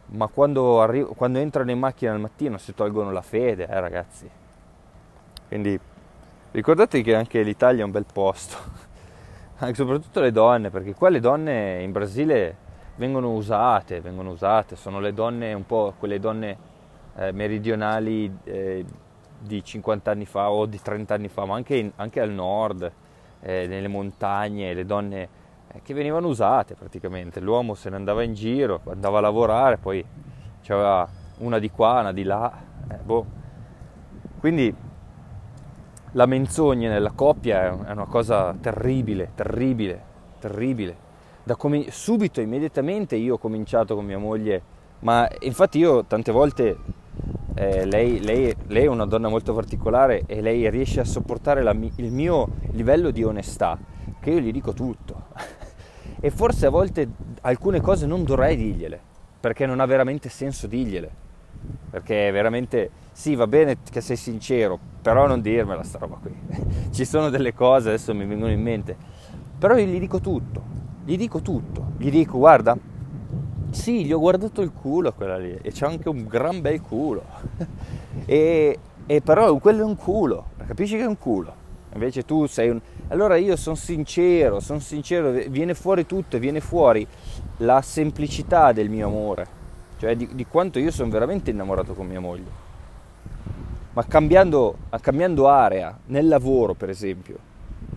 ma 0.06 0.26
quando, 0.26 0.80
arri- 0.80 1.06
quando, 1.14 1.38
entrano 1.38 1.70
in 1.70 1.78
macchina 1.78 2.12
al 2.12 2.20
mattino 2.20 2.58
si 2.58 2.74
tolgono 2.74 3.12
la 3.12 3.22
fede, 3.22 3.68
eh, 3.68 3.80
ragazzi. 3.80 4.28
Quindi 5.46 5.78
ricordate 6.50 7.02
che 7.02 7.14
anche 7.14 7.42
l'Italia 7.42 7.82
è 7.82 7.84
un 7.84 7.92
bel 7.92 8.06
posto, 8.10 8.56
anche 9.58 9.74
soprattutto 9.74 10.20
le 10.20 10.32
donne, 10.32 10.70
perché 10.70 10.94
qua 10.94 11.08
le 11.08 11.20
donne 11.20 11.82
in 11.82 11.92
Brasile 11.92 12.56
vengono 12.96 13.32
usate, 13.32 14.00
vengono 14.00 14.30
usate, 14.30 14.76
sono 14.76 15.00
le 15.00 15.12
donne 15.14 15.52
un 15.54 15.64
po' 15.64 15.94
quelle 15.98 16.18
donne 16.18 16.58
eh, 17.16 17.32
meridionali 17.32 18.34
eh, 18.44 18.84
di 19.38 19.64
50 19.64 20.10
anni 20.10 20.26
fa 20.26 20.50
o 20.50 20.66
di 20.66 20.80
30 20.80 21.14
anni 21.14 21.28
fa, 21.28 21.44
ma 21.46 21.54
anche, 21.54 21.76
in, 21.76 21.90
anche 21.96 22.20
al 22.20 22.30
nord 22.30 22.90
eh, 23.40 23.66
nelle 23.66 23.88
montagne, 23.88 24.74
le 24.74 24.84
donne 24.84 25.28
eh, 25.72 25.80
che 25.82 25.94
venivano 25.94 26.28
usate 26.28 26.74
praticamente. 26.74 27.40
L'uomo 27.40 27.74
se 27.74 27.88
ne 27.88 27.96
andava 27.96 28.22
in 28.22 28.34
giro, 28.34 28.80
andava 28.88 29.18
a 29.18 29.22
lavorare, 29.22 29.78
poi 29.78 30.04
c'era 30.60 31.08
una 31.38 31.58
di 31.58 31.70
qua, 31.70 32.00
una 32.00 32.12
di 32.12 32.24
là. 32.24 32.52
Eh, 32.90 32.96
boh. 32.96 33.24
Quindi 34.38 34.74
la 36.16 36.24
menzogna 36.24 36.88
nella 36.88 37.12
coppia 37.14 37.66
è 37.66 37.90
una 37.92 38.06
cosa 38.06 38.54
terribile, 38.58 39.32
terribile, 39.34 40.02
terribile. 40.40 41.04
Com- 41.58 41.88
subito, 41.88 42.40
immediatamente 42.40 43.16
io 43.16 43.34
ho 43.34 43.38
cominciato 43.38 43.94
con 43.94 44.04
mia 44.06 44.18
moglie, 44.18 44.62
ma 45.00 45.28
infatti 45.40 45.78
io 45.78 46.04
tante 46.06 46.32
volte 46.32 46.76
eh, 47.54 47.84
lei, 47.84 48.20
lei, 48.24 48.54
lei, 48.66 48.84
è 48.84 48.88
una 48.88 49.04
donna 49.04 49.28
molto 49.28 49.52
particolare 49.52 50.22
e 50.26 50.40
lei 50.40 50.68
riesce 50.70 51.00
a 51.00 51.04
sopportare 51.04 51.62
la, 51.62 51.76
il 51.96 52.10
mio 52.10 52.48
livello 52.72 53.10
di 53.10 53.22
onestà, 53.22 53.78
che 54.18 54.30
io 54.30 54.40
gli 54.40 54.52
dico 54.52 54.72
tutto. 54.72 55.26
e 56.18 56.30
forse 56.30 56.64
a 56.64 56.70
volte 56.70 57.08
alcune 57.42 57.82
cose 57.82 58.06
non 58.06 58.24
dovrei 58.24 58.56
dirgliele, 58.56 58.98
perché 59.38 59.66
non 59.66 59.80
ha 59.80 59.86
veramente 59.86 60.30
senso 60.30 60.66
dirgliele. 60.66 61.24
Perché 61.90 62.30
veramente, 62.30 62.90
sì, 63.12 63.34
va 63.34 63.46
bene 63.46 63.78
che 63.90 64.00
sei 64.00 64.16
sincero, 64.16 64.78
però 65.00 65.26
non 65.26 65.40
dirmela 65.40 65.82
sta 65.82 65.98
roba 65.98 66.18
qui. 66.20 66.34
Ci 66.90 67.04
sono 67.04 67.30
delle 67.30 67.54
cose, 67.54 67.88
adesso 67.88 68.14
mi 68.14 68.26
vengono 68.26 68.52
in 68.52 68.60
mente, 68.60 68.96
però 69.58 69.76
io 69.76 69.86
gli 69.86 69.98
dico 69.98 70.20
tutto, 70.20 70.62
gli 71.04 71.16
dico 71.16 71.40
tutto, 71.40 71.92
gli 71.96 72.10
dico 72.10 72.38
guarda, 72.38 72.76
sì, 73.70 74.04
gli 74.04 74.12
ho 74.12 74.18
guardato 74.18 74.62
il 74.62 74.72
culo 74.72 75.12
quella 75.12 75.36
lì 75.36 75.58
e 75.60 75.70
c'è 75.70 75.86
anche 75.86 76.08
un 76.08 76.26
gran 76.26 76.60
bel 76.60 76.80
culo. 76.80 77.24
e, 78.26 78.78
e, 79.06 79.20
però 79.20 79.56
quello 79.58 79.82
è 79.82 79.84
un 79.84 79.96
culo, 79.96 80.50
capisci 80.66 80.96
che 80.96 81.02
è 81.02 81.06
un 81.06 81.18
culo. 81.18 81.64
Invece 81.92 82.24
tu 82.24 82.46
sei 82.46 82.68
un... 82.68 82.80
Allora 83.08 83.36
io 83.36 83.56
sono 83.56 83.76
sincero, 83.76 84.60
sono 84.60 84.80
sincero, 84.80 85.30
viene 85.48 85.72
fuori 85.74 86.04
tutto, 86.04 86.38
viene 86.38 86.60
fuori 86.60 87.06
la 87.58 87.80
semplicità 87.80 88.72
del 88.72 88.90
mio 88.90 89.06
amore, 89.06 89.46
cioè 89.98 90.16
di, 90.16 90.28
di 90.32 90.46
quanto 90.46 90.78
io 90.78 90.90
sono 90.90 91.10
veramente 91.10 91.50
innamorato 91.50 91.94
con 91.94 92.06
mia 92.06 92.20
moglie. 92.20 92.64
Ma 93.92 94.04
cambiando, 94.04 94.76
cambiando 95.00 95.48
area, 95.48 95.96
nel 96.06 96.28
lavoro 96.28 96.74
per 96.74 96.90
esempio, 96.90 97.38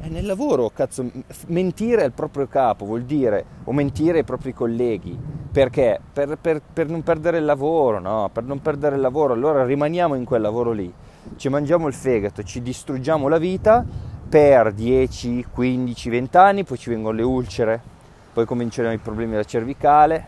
e 0.02 0.08
nel 0.08 0.26
lavoro, 0.26 0.70
cazzo, 0.70 1.10
mentire 1.48 2.04
al 2.04 2.14
proprio 2.14 2.48
capo 2.48 2.86
vuol 2.86 3.04
dire, 3.04 3.44
o 3.66 3.74
mentire 3.74 4.20
ai 4.20 4.24
propri 4.24 4.54
colleghi, 4.54 5.18
perché? 5.52 6.00
Per, 6.14 6.38
per, 6.38 6.62
per, 6.72 6.88
non 6.88 7.04
perdere 7.04 7.40
il 7.40 7.46
lavoro, 7.46 8.00
no? 8.00 8.30
Per 8.32 8.44
non 8.44 8.62
perdere 8.62 8.96
il 8.96 9.02
lavoro, 9.02 9.34
allora 9.34 9.66
rimaniamo 9.66 10.16
in 10.16 10.24
quel 10.24 10.42
lavoro 10.42 10.72
lì, 10.72 10.92
ci 11.36 11.50
mangiamo 11.50 11.88
il 11.88 11.94
fegato, 11.94 12.44
ci 12.44 12.62
distruggiamo 12.62 13.28
la 13.28 13.38
vita 13.38 13.86
per 14.30 14.72
10, 14.72 15.48
15, 15.52 16.10
20 16.10 16.38
anni, 16.38 16.64
poi 16.64 16.78
ci 16.78 16.90
vengono 16.90 17.18
le 17.18 17.24
ulcere, 17.24 17.82
poi 18.32 18.46
cominceranno 18.46 18.94
i 18.94 19.00
problemi 19.00 19.32
della 19.32 19.44
cervicale, 19.44 20.28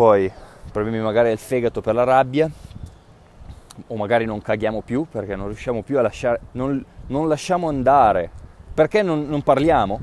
poi 0.00 0.32
problemi 0.72 0.98
magari 0.98 1.28
del 1.28 1.36
fegato 1.36 1.82
per 1.82 1.94
la 1.94 2.04
rabbia, 2.04 2.50
o 3.88 3.96
magari 3.96 4.24
non 4.24 4.40
caghiamo 4.40 4.80
più 4.80 5.04
perché 5.04 5.36
non 5.36 5.48
riusciamo 5.48 5.82
più 5.82 5.98
a 5.98 6.00
lasciare, 6.00 6.40
non, 6.52 6.82
non 7.08 7.28
lasciamo 7.28 7.68
andare. 7.68 8.30
Perché 8.72 9.02
non, 9.02 9.28
non, 9.28 9.42
parliamo? 9.42 10.00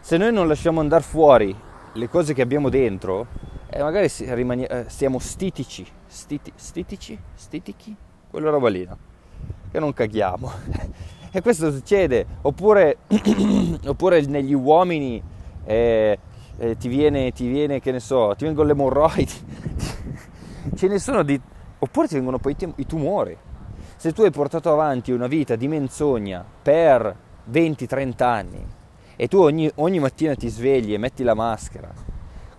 Se 0.00 0.16
noi 0.16 0.32
non 0.32 0.48
lasciamo 0.48 0.80
andare 0.80 1.04
fuori 1.04 1.54
le 1.92 2.08
cose 2.08 2.34
che 2.34 2.42
abbiamo 2.42 2.68
dentro, 2.68 3.28
eh, 3.70 3.80
magari 3.80 4.10
rimani, 4.18 4.64
eh, 4.64 4.86
stiamo 4.88 5.20
stitici, 5.20 5.86
stiti, 6.08 6.50
stitici, 6.56 7.16
stitichi, 7.32 7.94
quella 8.28 8.50
roba 8.50 8.68
lì, 8.68 8.84
no? 8.86 8.98
che 9.70 9.78
non 9.78 9.92
caghiamo. 9.92 10.50
e 11.30 11.40
questo 11.42 11.70
succede. 11.70 12.26
Oppure, 12.42 12.96
oppure 13.86 14.20
negli 14.22 14.52
uomini 14.52 15.22
eh, 15.64 16.18
eh, 16.58 16.76
ti, 16.76 16.88
viene, 16.88 17.32
ti 17.32 17.48
viene, 17.48 17.80
che 17.80 17.92
ne 17.92 18.00
so, 18.00 18.34
ti 18.36 18.44
vengono 18.44 18.66
le 18.66 18.72
emorroidi. 18.72 19.32
Ce 20.74 20.88
ne 20.88 20.98
sono 20.98 21.22
di 21.22 21.40
oppure 21.78 22.08
ti 22.08 22.14
vengono 22.14 22.38
poi 22.38 22.56
i 22.76 22.86
tumori. 22.86 23.36
Se 23.96 24.12
tu 24.12 24.22
hai 24.22 24.30
portato 24.30 24.70
avanti 24.70 25.12
una 25.12 25.26
vita 25.26 25.56
di 25.56 25.68
menzogna 25.68 26.44
per 26.62 27.16
20-30 27.50 28.22
anni 28.22 28.66
e 29.16 29.28
tu 29.28 29.38
ogni, 29.38 29.70
ogni, 29.76 29.98
mattina 29.98 30.34
ti 30.34 30.48
svegli 30.48 30.92
e 30.92 30.98
metti 30.98 31.22
la 31.22 31.34
maschera, 31.34 31.90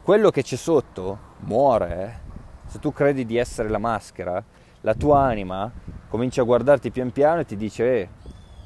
quello 0.01 0.31
che 0.31 0.41
c'è 0.41 0.55
sotto 0.55 1.19
muore. 1.39 2.03
Eh? 2.03 2.25
se 2.67 2.79
tu 2.79 2.91
credi 2.91 3.25
di 3.25 3.37
essere 3.37 3.69
la 3.69 3.77
maschera, 3.77 4.43
la 4.81 4.93
tua 4.93 5.21
anima 5.21 5.71
comincia 6.09 6.41
a 6.41 6.45
guardarti 6.45 6.91
pian 6.91 7.11
piano 7.11 7.41
e 7.41 7.45
ti 7.45 7.55
dice 7.55 8.01
eh, 8.01 8.09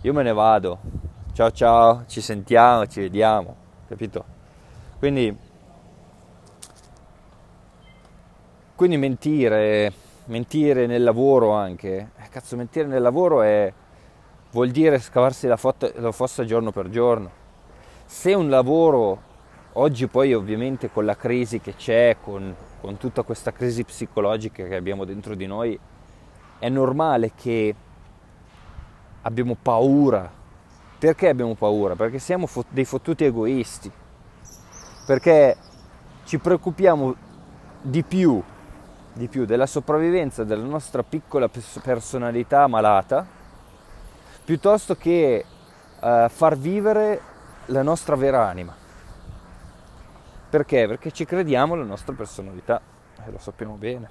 io 0.02 0.14
me 0.14 0.24
ne 0.24 0.34
vado, 0.34 0.80
ciao 1.34 1.52
ciao, 1.52 2.04
ci 2.08 2.20
sentiamo, 2.20 2.88
ci 2.88 3.02
vediamo, 3.02 3.56
capito? 3.88 4.40
Quindi, 5.02 5.36
quindi 8.76 8.98
mentire, 8.98 9.92
mentire 10.26 10.86
nel 10.86 11.02
lavoro 11.02 11.54
anche, 11.54 12.12
eh, 12.16 12.30
cazzo 12.30 12.56
mentire 12.56 12.86
nel 12.86 13.02
lavoro 13.02 13.42
è, 13.42 13.74
vuol 14.52 14.70
dire 14.70 15.00
scavarsi 15.00 15.48
la, 15.48 15.58
foto, 15.58 15.92
la 15.96 16.12
fossa 16.12 16.46
giorno 16.46 16.72
per 16.72 16.90
giorno. 16.90 17.32
Se 18.06 18.36
un 18.36 18.48
lavoro, 18.48 19.20
oggi 19.74 20.06
poi 20.06 20.36
ovviamente 20.36 20.92
con 20.92 21.06
la 21.06 21.16
crisi 21.16 21.60
che 21.60 21.74
c'è, 21.74 22.18
con, 22.22 22.56
con 22.80 22.98
tutta 22.98 23.24
questa 23.24 23.52
crisi 23.52 23.84
psicologica 23.84 24.66
che 24.66 24.76
abbiamo 24.76 25.04
dentro 25.04 25.34
di 25.34 25.48
noi, 25.48 25.80
è 26.60 26.70
normale 26.70 27.32
che 27.34 27.74
abbiamo 29.24 29.58
paura. 29.60 30.32
Perché 31.00 31.28
abbiamo 31.28 31.56
paura? 31.56 31.96
Perché 31.96 32.20
siamo 32.20 32.48
dei 32.70 32.86
fottuti 32.86 33.24
egoisti. 33.24 33.92
Perché 35.06 35.58
ci 36.26 36.38
preoccupiamo 36.38 37.16
di 37.82 38.04
più, 38.04 38.42
di 39.14 39.28
più 39.28 39.46
della 39.46 39.66
sopravvivenza 39.66 40.44
della 40.44 40.64
nostra 40.64 41.04
piccola 41.04 41.50
personalità 41.50 42.68
malata, 42.68 43.26
piuttosto 44.46 44.96
che 44.96 45.46
uh, 46.00 46.30
far 46.30 46.58
vivere 46.58 47.22
la 47.68 47.82
nostra 47.82 48.16
vera 48.16 48.48
anima. 48.48 48.76
Perché? 50.50 50.88
Perché 50.88 51.12
ci 51.12 51.26
crediamo 51.26 51.76
la 51.76 51.86
nostra 51.86 52.14
personalità 52.14 52.82
e 53.26 53.32
lo 53.32 53.40
sappiamo 53.40 53.76
bene. 53.76 54.10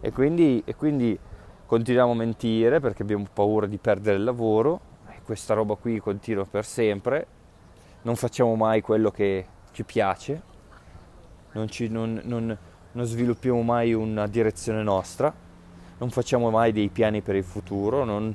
E 0.00 0.12
quindi, 0.12 0.62
e 0.64 0.74
quindi 0.74 1.18
continuiamo 1.66 2.12
a 2.12 2.14
mentire 2.14 2.80
perché 2.80 3.02
abbiamo 3.02 3.26
paura 3.32 3.66
di 3.66 3.78
perdere 3.78 4.18
il 4.18 4.24
lavoro 4.24 4.80
e 5.08 5.20
questa 5.24 5.54
roba 5.54 5.74
qui 5.74 5.98
continua 5.98 6.44
per 6.44 6.64
sempre. 6.64 7.26
Non 8.02 8.14
facciamo 8.14 8.54
mai 8.54 8.82
quello 8.82 9.10
che 9.10 9.46
ci 9.76 9.84
piace, 9.84 10.40
non, 11.52 11.68
ci, 11.68 11.88
non, 11.88 12.18
non, 12.24 12.56
non 12.92 13.04
sviluppiamo 13.04 13.60
mai 13.60 13.92
una 13.92 14.26
direzione 14.26 14.82
nostra, 14.82 15.30
non 15.98 16.08
facciamo 16.08 16.48
mai 16.48 16.72
dei 16.72 16.88
piani 16.88 17.20
per 17.20 17.34
il 17.34 17.44
futuro, 17.44 18.04
non, 18.04 18.34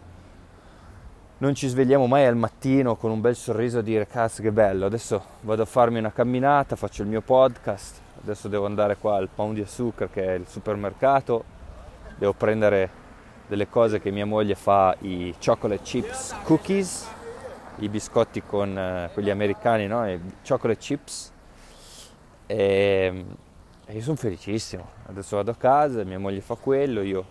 non 1.39 1.55
ci 1.55 1.67
svegliamo 1.67 2.05
mai 2.05 2.27
al 2.27 2.35
mattino 2.35 2.95
con 2.95 3.09
un 3.09 3.21
bel 3.21 3.35
sorriso 3.35 3.79
a 3.79 3.81
dire 3.81 4.05
cazzo 4.05 4.43
che 4.43 4.51
bello, 4.51 4.85
adesso 4.85 5.23
vado 5.41 5.63
a 5.63 5.65
farmi 5.65 5.97
una 5.97 6.11
camminata, 6.11 6.75
faccio 6.75 7.01
il 7.01 7.07
mio 7.07 7.21
podcast, 7.21 7.99
adesso 8.21 8.47
devo 8.47 8.67
andare 8.67 8.97
qua 8.97 9.15
al 9.15 9.27
Pound 9.33 9.55
di 9.55 9.65
Zucchero 9.65 10.11
che 10.13 10.23
è 10.23 10.33
il 10.33 10.45
supermercato, 10.47 11.43
devo 12.19 12.33
prendere 12.33 12.99
delle 13.47 13.67
cose 13.67 13.99
che 13.99 14.11
mia 14.11 14.27
moglie 14.27 14.53
fa, 14.53 14.95
i 14.99 15.33
chocolate 15.43 15.81
chips 15.81 16.35
cookies, 16.43 17.07
i 17.77 17.89
biscotti 17.89 18.43
con 18.43 18.77
eh, 18.77 19.09
quelli 19.13 19.29
americani, 19.29 19.87
no? 19.87 20.07
I 20.07 20.19
chocolate 20.47 20.79
chips. 20.79 21.30
E, 22.51 23.25
e 23.85 23.93
io 23.93 24.01
sono 24.01 24.17
felicissimo. 24.17 24.85
Adesso 25.05 25.37
vado 25.37 25.51
a 25.51 25.55
casa, 25.55 26.03
mia 26.03 26.19
moglie 26.19 26.41
fa 26.41 26.55
quello, 26.55 27.01
io 27.01 27.23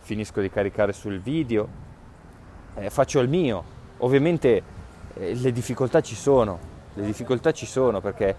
finisco 0.00 0.42
di 0.42 0.50
caricare 0.50 0.92
sul 0.92 1.18
video, 1.18 1.66
eh, 2.74 2.90
faccio 2.90 3.20
il 3.20 3.28
mio. 3.28 3.64
Ovviamente 3.98 4.62
eh, 5.14 5.34
le 5.34 5.52
difficoltà 5.52 6.02
ci 6.02 6.14
sono, 6.14 6.58
le 6.94 7.04
difficoltà 7.04 7.52
ci 7.52 7.64
sono 7.64 8.00
perché 8.02 8.36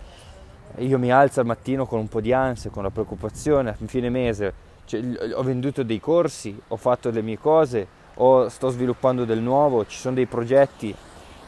io 0.77 0.99
mi 0.99 1.11
alzo 1.11 1.39
al 1.39 1.47
mattino 1.47 1.87
con 1.87 1.99
un 1.99 2.07
po' 2.07 2.21
di 2.21 2.31
ansia, 2.31 2.69
con 2.69 2.83
la 2.83 2.91
preoccupazione, 2.91 3.71
a 3.71 3.75
fine 3.85 4.09
mese 4.09 4.53
cioè, 4.85 5.01
ho 5.33 5.41
venduto 5.41 5.83
dei 5.83 6.00
corsi, 6.00 6.59
ho 6.67 6.77
fatto 6.77 7.09
le 7.09 7.22
mie 7.22 7.39
cose, 7.39 7.87
o 8.15 8.48
sto 8.50 8.69
sviluppando 8.69 9.25
del 9.25 9.39
nuovo, 9.39 9.85
ci 9.87 9.98
sono 9.98 10.15
dei 10.15 10.27
progetti, 10.27 10.93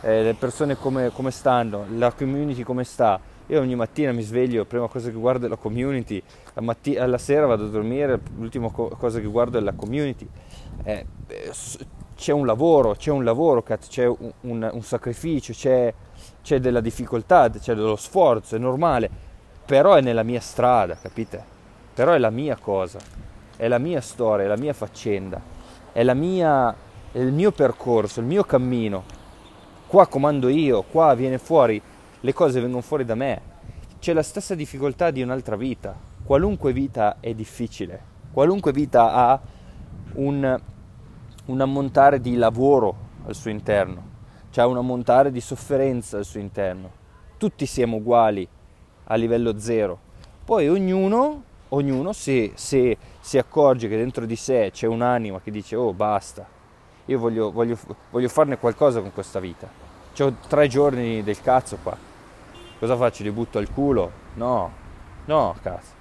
eh, 0.02 0.24
le 0.24 0.34
persone 0.34 0.78
come, 0.78 1.12
come, 1.12 1.30
stanno, 1.30 1.86
la 1.96 2.12
community 2.12 2.64
come 2.64 2.84
sta. 2.84 3.20
Io 3.48 3.60
ogni 3.60 3.76
mattina 3.76 4.12
mi 4.12 4.22
sveglio, 4.22 4.66
prima 4.66 4.88
cosa 4.88 5.10
che 5.10 5.16
guardo 5.16 5.46
è 5.46 5.50
la 5.50 5.58
community, 5.58 6.22
la 6.54 6.62
matti- 6.62 6.98
alla 6.98 7.18
sera 7.18 7.46
vado 7.46 7.66
a 7.66 7.68
dormire, 7.68 8.20
l'ultima 8.38 8.70
co- 8.72 8.96
cosa 8.98 9.20
che 9.20 9.28
guardo 9.28 9.58
è 9.58 9.62
la 9.62 9.74
community. 9.74 10.28
Eh, 10.84 11.06
c'è 12.16 12.32
un 12.32 12.46
lavoro, 12.46 12.96
c'è 12.96 13.12
un 13.12 13.24
lavoro, 13.24 13.64
c'è 13.64 14.06
un, 14.06 14.32
un, 14.42 14.70
un 14.72 14.82
sacrificio, 14.82 15.54
c'è, 15.54 15.94
c'è 16.42 16.60
della 16.60 16.82
difficoltà, 16.82 17.50
c'è 17.50 17.76
dello 17.76 17.96
sforzo, 17.96 18.56
è 18.56 18.60
normale, 18.60 19.10
però 19.66 19.96
è 19.96 20.02
nella 20.02 20.24
mia 20.24 20.40
strada, 20.40 20.96
capite? 20.96 21.44
Però 21.94 22.14
è 22.14 22.18
la 22.18 22.30
mia 22.30 22.56
cosa 22.56 23.24
è 23.56 23.68
la 23.68 23.78
mia 23.78 24.02
storia, 24.02 24.46
è 24.46 24.48
la 24.48 24.58
mia 24.58 24.74
faccenda, 24.74 25.40
è, 25.92 26.04
la 26.04 26.14
mia, 26.14 26.76
è 27.12 27.20
il 27.20 27.32
mio 27.32 27.52
percorso, 27.52 28.20
il 28.20 28.26
mio 28.26 28.44
cammino. 28.44 29.04
Qua 29.88 30.08
comando 30.08 30.50
io, 30.50 30.82
qua 30.82 31.14
viene 31.14 31.38
fuori, 31.38 31.82
le 32.24 32.34
cose 32.34 32.62
vengono 32.62 32.82
fuori 32.82 33.04
da 33.04 33.16
me. 33.16 33.42
C'è 34.00 34.14
la 34.14 34.24
stessa 34.24 34.56
difficoltà 34.56 35.12
di 35.12 35.22
un'altra 35.22 35.58
vita. 35.58 35.94
Qualunque 36.24 36.72
vita 36.72 37.18
è 37.20 37.34
difficile, 37.34 38.02
qualunque 38.32 38.72
vita 38.72 39.12
ha 39.12 39.40
un, 40.14 40.62
un 41.46 41.62
ammontare 41.62 42.22
di 42.22 42.36
lavoro 42.36 42.96
al 43.26 43.36
suo 43.36 43.50
interno, 43.50 44.02
c'è 44.52 44.64
un 44.64 44.78
ammontare 44.78 45.32
di 45.32 45.42
sofferenza 45.42 46.18
al 46.18 46.26
suo 46.26 46.40
interno. 46.40 47.02
Tutti 47.38 47.66
siamo 47.66 47.98
uguali 47.98 48.48
a 49.06 49.16
livello 49.16 49.60
zero. 49.60 50.00
Poi 50.46 50.70
ognuno 50.70 51.44
ognuno 51.74 52.14
se, 52.14 52.52
se, 52.56 52.98
si 53.20 53.38
accorge 53.38 53.88
che 53.88 53.98
dentro 53.98 54.26
di 54.26 54.36
sé 54.36 54.70
c'è 54.72 54.88
un'anima 54.88 55.42
che 55.42 55.52
dice 55.52 55.76
oh 55.76 55.94
basta, 55.94 56.46
io 57.06 57.20
voglio, 57.20 57.52
voglio, 57.52 57.78
voglio 58.12 58.30
farne 58.30 58.58
qualcosa 58.58 59.02
con 59.02 59.12
questa 59.12 59.40
vita, 59.40 59.68
ho 60.20 60.36
tre 60.48 60.68
giorni 60.68 61.24
del 61.24 61.42
cazzo 61.42 61.78
qua, 61.82 61.98
cosa 62.84 62.98
faccio? 62.98 63.24
Li 63.24 63.32
butto 63.32 63.60
al 63.60 63.72
culo? 63.72 64.12
No, 64.34 64.72
no 65.26 65.56
cazzo, 65.62 65.94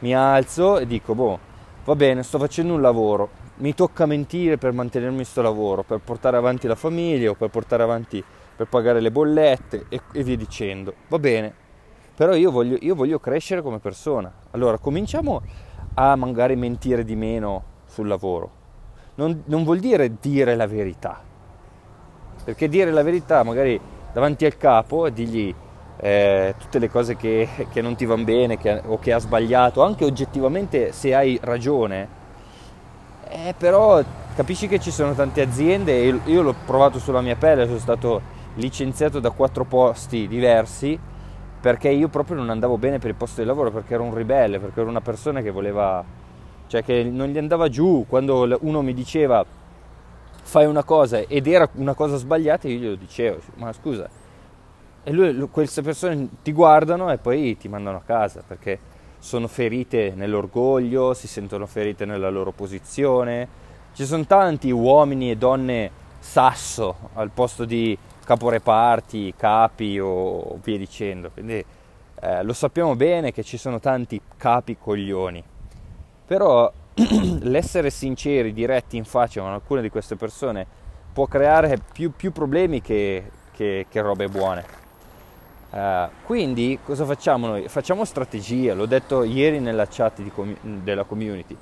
mi 0.00 0.14
alzo 0.14 0.78
e 0.78 0.86
dico 0.86 1.14
boh, 1.14 1.38
va 1.86 1.96
bene, 1.96 2.22
sto 2.22 2.38
facendo 2.38 2.74
un 2.74 2.82
lavoro, 2.82 3.30
mi 3.56 3.72
tocca 3.72 4.04
mentire 4.04 4.58
per 4.58 4.72
mantenermi 4.72 5.24
sto 5.24 5.40
lavoro, 5.40 5.82
per 5.82 6.00
portare 6.00 6.36
avanti 6.36 6.66
la 6.66 6.74
famiglia 6.74 7.30
o 7.30 7.34
per 7.34 7.48
portare 7.48 7.82
avanti, 7.82 8.22
per 8.54 8.66
pagare 8.68 9.00
le 9.00 9.10
bollette 9.10 9.86
e, 9.88 10.02
e 10.12 10.22
via 10.22 10.36
dicendo, 10.36 10.92
va 11.08 11.18
bene, 11.18 11.54
però 12.14 12.34
io 12.34 12.50
voglio, 12.50 12.76
io 12.80 12.94
voglio 12.94 13.18
crescere 13.18 13.62
come 13.62 13.78
persona. 13.78 14.30
Allora 14.50 14.76
cominciamo 14.76 15.40
a 15.94 16.16
magari 16.16 16.54
mentire 16.54 17.02
di 17.02 17.16
meno 17.16 17.62
sul 17.86 18.08
lavoro. 18.08 18.64
Non, 19.14 19.42
non 19.46 19.64
vuol 19.64 19.78
dire 19.78 20.18
dire 20.20 20.54
la 20.54 20.66
verità, 20.66 21.18
perché 22.44 22.68
dire 22.68 22.90
la 22.90 23.02
verità 23.02 23.42
magari 23.42 23.80
davanti 24.12 24.44
al 24.44 24.58
capo 24.58 25.06
e 25.06 25.12
dirgli 25.14 25.54
eh, 25.98 26.54
tutte 26.58 26.78
le 26.78 26.90
cose 26.90 27.16
che, 27.16 27.48
che, 27.70 27.80
non 27.80 27.94
ti 27.96 28.04
vanno 28.04 28.24
bene 28.24 28.58
che, 28.58 28.82
o 28.86 28.98
che 28.98 29.12
ha 29.12 29.18
sbagliato, 29.18 29.82
anche 29.82 30.04
oggettivamente 30.04 30.92
se 30.92 31.14
hai 31.14 31.38
ragione, 31.42 32.08
eh, 33.28 33.54
però 33.56 34.02
capisci 34.34 34.68
che 34.68 34.78
ci 34.78 34.90
sono 34.90 35.14
tante 35.14 35.40
aziende, 35.40 35.92
io, 35.92 36.20
io 36.24 36.42
l'ho 36.42 36.54
provato 36.64 36.98
sulla 36.98 37.20
mia 37.20 37.36
pelle, 37.36 37.66
sono 37.66 37.78
stato 37.78 38.34
licenziato 38.54 39.20
da 39.20 39.30
quattro 39.30 39.64
posti 39.64 40.26
diversi 40.28 40.98
perché 41.60 41.88
io 41.88 42.08
proprio 42.08 42.36
non 42.36 42.50
andavo 42.50 42.78
bene 42.78 42.98
per 42.98 43.10
il 43.10 43.16
posto 43.16 43.40
di 43.40 43.46
lavoro, 43.46 43.72
perché 43.72 43.94
ero 43.94 44.04
un 44.04 44.14
ribelle, 44.14 44.60
perché 44.60 44.80
ero 44.80 44.88
una 44.88 45.00
persona 45.00 45.40
che 45.40 45.50
voleva, 45.50 46.04
cioè 46.68 46.84
che 46.84 47.02
non 47.02 47.26
gli 47.28 47.38
andava 47.38 47.68
giù. 47.68 48.04
Quando 48.08 48.56
uno 48.60 48.82
mi 48.82 48.94
diceva 48.94 49.44
fai 50.42 50.66
una 50.66 50.84
cosa 50.84 51.18
ed 51.18 51.48
era 51.48 51.68
una 51.74 51.94
cosa 51.94 52.16
sbagliata, 52.18 52.68
io 52.68 52.78
glielo 52.78 52.94
dicevo, 52.94 53.38
ma 53.56 53.72
scusa, 53.72 54.08
e 55.08 55.12
lui, 55.12 55.48
queste 55.52 55.82
persone 55.82 56.28
ti 56.42 56.50
guardano 56.50 57.12
e 57.12 57.18
poi 57.18 57.56
ti 57.56 57.68
mandano 57.68 57.98
a 57.98 58.02
casa 58.04 58.42
perché 58.44 58.76
sono 59.20 59.46
ferite 59.46 60.14
nell'orgoglio, 60.16 61.14
si 61.14 61.28
sentono 61.28 61.66
ferite 61.66 62.04
nella 62.04 62.28
loro 62.28 62.50
posizione. 62.50 63.46
Ci 63.92 64.04
sono 64.04 64.26
tanti 64.26 64.72
uomini 64.72 65.30
e 65.30 65.36
donne 65.36 65.90
sasso 66.18 67.10
al 67.14 67.30
posto 67.30 67.64
di 67.64 67.96
caporeparti, 68.24 69.32
capi 69.36 70.00
o 70.00 70.58
via 70.60 70.76
dicendo. 70.76 71.30
Quindi 71.30 71.64
eh, 72.20 72.42
lo 72.42 72.52
sappiamo 72.52 72.96
bene 72.96 73.30
che 73.30 73.44
ci 73.44 73.58
sono 73.58 73.78
tanti 73.78 74.20
capi 74.36 74.76
coglioni, 74.76 75.40
però 76.26 76.68
l'essere 77.42 77.90
sinceri, 77.90 78.52
diretti 78.52 78.96
in 78.96 79.04
faccia 79.04 79.40
con 79.40 79.52
alcune 79.52 79.82
di 79.82 79.88
queste 79.88 80.16
persone 80.16 80.66
può 81.12 81.26
creare 81.26 81.78
più, 81.92 82.10
più 82.10 82.32
problemi 82.32 82.82
che, 82.82 83.30
che, 83.52 83.86
che, 83.88 84.00
robe 84.00 84.26
buone. 84.26 84.85
Uh, 85.70 86.08
quindi 86.24 86.78
cosa 86.82 87.04
facciamo 87.04 87.48
noi? 87.48 87.68
Facciamo 87.68 88.04
strategia, 88.04 88.74
l'ho 88.74 88.86
detto 88.86 89.24
ieri 89.24 89.58
nella 89.58 89.86
chat 89.86 90.22
com- 90.32 90.56
della 90.60 91.04
community. 91.04 91.56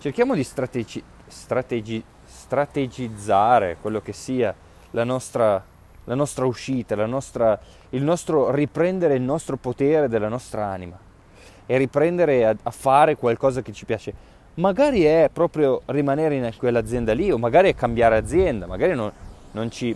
Cerchiamo 0.00 0.34
di 0.34 0.44
strategi- 0.44 1.02
strategi- 1.26 2.04
strategizzare 2.24 3.76
quello 3.80 4.00
che 4.00 4.12
sia 4.12 4.54
la 4.92 5.04
nostra 5.04 5.62
la 6.04 6.14
nostra 6.14 6.46
uscita, 6.46 6.96
la 6.96 7.04
nostra, 7.04 7.60
il 7.90 8.02
nostro 8.02 8.50
riprendere 8.50 9.14
il 9.14 9.20
nostro 9.20 9.58
potere 9.58 10.08
della 10.08 10.28
nostra 10.28 10.64
anima. 10.64 10.98
e 11.70 11.76
riprendere 11.76 12.46
a, 12.46 12.56
a 12.62 12.70
fare 12.70 13.16
qualcosa 13.16 13.60
che 13.60 13.72
ci 13.72 13.84
piace. 13.84 14.14
Magari 14.54 15.02
è 15.02 15.28
proprio 15.30 15.82
rimanere 15.86 16.34
in 16.34 16.50
quell'azienda 16.56 17.12
lì 17.12 17.30
o 17.30 17.36
magari 17.36 17.68
è 17.68 17.74
cambiare 17.74 18.16
azienda, 18.16 18.66
magari 18.66 18.94
non, 18.94 19.12
non, 19.52 19.70
ci, 19.70 19.94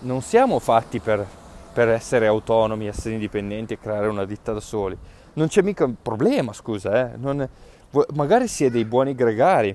non 0.00 0.22
siamo 0.22 0.58
fatti 0.58 0.98
per, 0.98 1.24
per 1.72 1.88
essere 1.88 2.26
autonomi, 2.26 2.86
essere 2.86 3.14
indipendenti 3.14 3.74
e 3.74 3.78
creare 3.78 4.08
una 4.08 4.24
ditta 4.24 4.52
da 4.52 4.60
soli. 4.60 4.96
Non 5.34 5.48
c'è 5.48 5.62
mica 5.62 5.84
un 5.84 5.94
problema, 6.00 6.52
scusa, 6.52 7.12
eh? 7.12 7.16
non, 7.16 7.48
magari 8.14 8.48
si 8.48 8.64
è 8.64 8.70
dei 8.70 8.84
buoni 8.84 9.14
gregari 9.14 9.74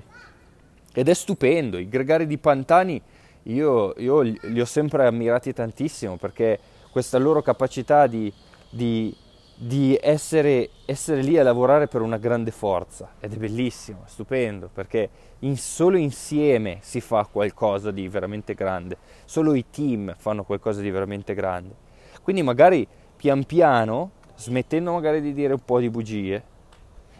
ed 0.92 1.08
è 1.08 1.14
stupendo. 1.14 1.78
I 1.78 1.88
gregari 1.88 2.26
di 2.26 2.38
Pantani 2.38 3.00
io, 3.44 3.94
io 3.98 4.20
li 4.20 4.60
ho 4.60 4.64
sempre 4.64 5.06
ammirati 5.06 5.52
tantissimo 5.52 6.16
perché 6.16 6.58
questa 6.90 7.18
loro 7.18 7.42
capacità 7.42 8.06
di, 8.06 8.32
di, 8.70 9.14
di 9.54 9.98
essere, 10.00 10.70
essere, 10.84 11.22
lì 11.22 11.38
a 11.38 11.42
lavorare 11.42 11.86
per 11.88 12.00
una 12.00 12.16
grande 12.16 12.50
forza 12.50 13.12
ed 13.20 13.34
è 13.34 13.36
bellissimo, 13.36 14.02
è 14.06 14.08
stupendo 14.08 14.68
perché 14.72 15.10
in, 15.40 15.56
solo 15.56 15.96
insieme 15.96 16.78
si 16.80 17.00
fa 17.00 17.28
qualcosa 17.30 17.90
di 17.90 18.08
veramente 18.08 18.54
grande, 18.54 18.96
solo 19.26 19.54
i 19.54 19.66
team 19.70 20.14
fanno 20.16 20.44
qualcosa 20.44 20.80
di 20.80 20.90
veramente 20.90 21.34
grande. 21.34 21.84
Quindi 22.26 22.42
magari 22.42 22.84
pian 23.14 23.44
piano, 23.44 24.10
smettendo 24.34 24.90
magari 24.90 25.20
di 25.20 25.32
dire 25.32 25.52
un 25.52 25.64
po' 25.64 25.78
di 25.78 25.88
bugie 25.88 26.42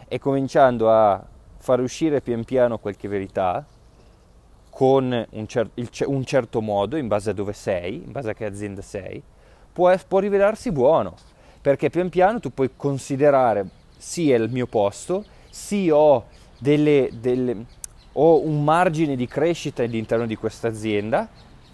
e 0.05 0.19
cominciando 0.19 0.91
a 0.91 1.25
far 1.59 1.79
uscire 1.79 2.19
pian 2.19 2.43
piano 2.43 2.77
qualche 2.77 3.07
verità, 3.07 3.65
con 4.69 5.25
un, 5.29 5.47
cer- 5.47 5.71
un, 6.07 6.25
certo 6.25 6.59
modo, 6.59 6.97
in 6.97 7.07
base 7.07 7.29
a 7.29 7.33
dove 7.33 7.53
sei, 7.53 8.03
in 8.05 8.11
base 8.11 8.31
a 8.31 8.33
che 8.33 8.43
azienda 8.43 8.81
sei, 8.81 9.23
può, 9.71 9.95
può 10.05 10.19
rivelarsi 10.19 10.73
buono, 10.73 11.15
perché 11.61 11.89
pian 11.89 12.09
piano 12.09 12.41
tu 12.41 12.53
puoi 12.53 12.71
considerare 12.75 13.65
sì 13.95 14.29
è 14.33 14.35
il 14.35 14.49
mio 14.51 14.67
posto, 14.67 15.23
sì 15.49 15.89
ho, 15.89 16.25
delle, 16.57 17.11
delle, 17.13 17.65
ho 18.11 18.45
un 18.45 18.61
margine 18.61 19.15
di 19.15 19.25
crescita 19.25 19.83
all'interno 19.83 20.25
di 20.25 20.35
questa 20.35 20.67
azienda 20.67 21.29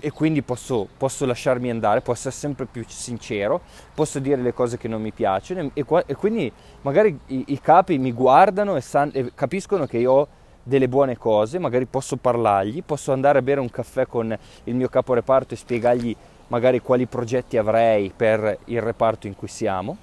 e 0.05 0.11
quindi 0.11 0.41
posso, 0.41 0.85
posso, 0.97 1.25
lasciarmi 1.25 1.69
andare, 1.69 2.01
posso 2.01 2.27
essere 2.27 2.35
sempre 2.35 2.65
più 2.65 2.83
sincero, 2.85 3.61
posso 3.93 4.19
dire 4.19 4.41
le 4.41 4.53
cose 4.53 4.77
che 4.77 4.89
non 4.89 5.01
mi 5.01 5.13
piacciono 5.13 5.71
e, 5.73 5.85
e 6.05 6.15
quindi 6.15 6.51
magari 6.81 7.17
i, 7.27 7.45
i, 7.47 7.61
capi 7.61 7.97
mi 7.97 8.11
guardano 8.11 8.75
e, 8.75 8.81
san, 8.81 9.11
e 9.13 9.31
capiscono 9.33 9.85
che 9.85 9.99
io 9.99 10.11
ho 10.11 10.27
delle 10.61 10.89
buone 10.89 11.17
cose, 11.17 11.57
magari 11.57 11.85
posso 11.85 12.17
parlargli, 12.17 12.83
posso 12.83 13.13
andare 13.13 13.39
a 13.39 13.41
bere 13.41 13.61
un 13.61 13.69
caffè 13.69 14.05
con 14.05 14.37
il 14.65 14.75
mio 14.75 14.89
capo 14.89 15.13
reparto 15.13 15.53
e 15.53 15.57
spiegargli 15.57 16.13
magari 16.47 16.81
quali 16.81 17.05
progetti 17.05 17.55
avrei 17.55 18.11
per 18.13 18.57
il 18.65 18.81
reparto 18.81 19.27
in 19.27 19.37
cui 19.37 19.47
siamo. 19.47 19.95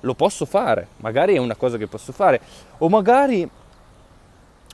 Lo 0.00 0.12
posso 0.12 0.44
fare, 0.44 0.88
magari 0.98 1.34
è 1.34 1.38
una 1.38 1.54
cosa 1.54 1.78
che 1.78 1.86
posso 1.86 2.12
fare, 2.12 2.42
o 2.76 2.90
magari, 2.90 3.48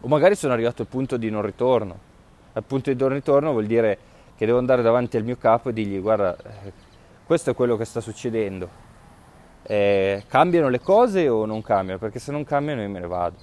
o 0.00 0.08
magari 0.08 0.34
sono 0.34 0.54
arrivato 0.54 0.82
al 0.82 0.88
punto 0.88 1.16
di 1.16 1.30
non 1.30 1.42
ritorno. 1.42 2.10
Al 2.54 2.64
punto 2.64 2.92
di 2.92 2.98
non 2.98 3.10
ritorno 3.10 3.52
vuol 3.52 3.66
dire 3.66 4.10
che 4.36 4.46
devo 4.46 4.58
andare 4.58 4.82
davanti 4.82 5.16
al 5.16 5.24
mio 5.24 5.36
capo 5.36 5.68
e 5.68 5.72
dirgli 5.72 6.00
guarda, 6.00 6.36
eh, 6.36 6.72
questo 7.24 7.50
è 7.50 7.54
quello 7.54 7.76
che 7.76 7.84
sta 7.84 8.00
succedendo. 8.00 8.80
Eh, 9.62 10.24
cambiano 10.26 10.68
le 10.68 10.80
cose 10.80 11.28
o 11.28 11.44
non 11.46 11.62
cambiano? 11.62 11.98
Perché 11.98 12.18
se 12.18 12.32
non 12.32 12.44
cambiano 12.44 12.82
io 12.82 12.88
me 12.88 13.00
ne 13.00 13.06
vado. 13.06 13.36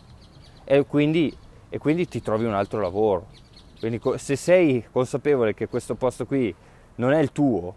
E 0.63 0.85
quindi 0.85 1.35
e 1.69 1.77
quindi 1.77 2.07
ti 2.07 2.21
trovi 2.21 2.45
un 2.45 2.53
altro 2.53 2.81
lavoro. 2.81 3.27
Quindi 3.79 4.01
se 4.15 4.35
sei 4.35 4.85
consapevole 4.91 5.53
che 5.53 5.67
questo 5.67 5.95
posto 5.95 6.25
qui 6.25 6.53
non 6.95 7.13
è 7.13 7.19
il 7.19 7.31
tuo, 7.31 7.73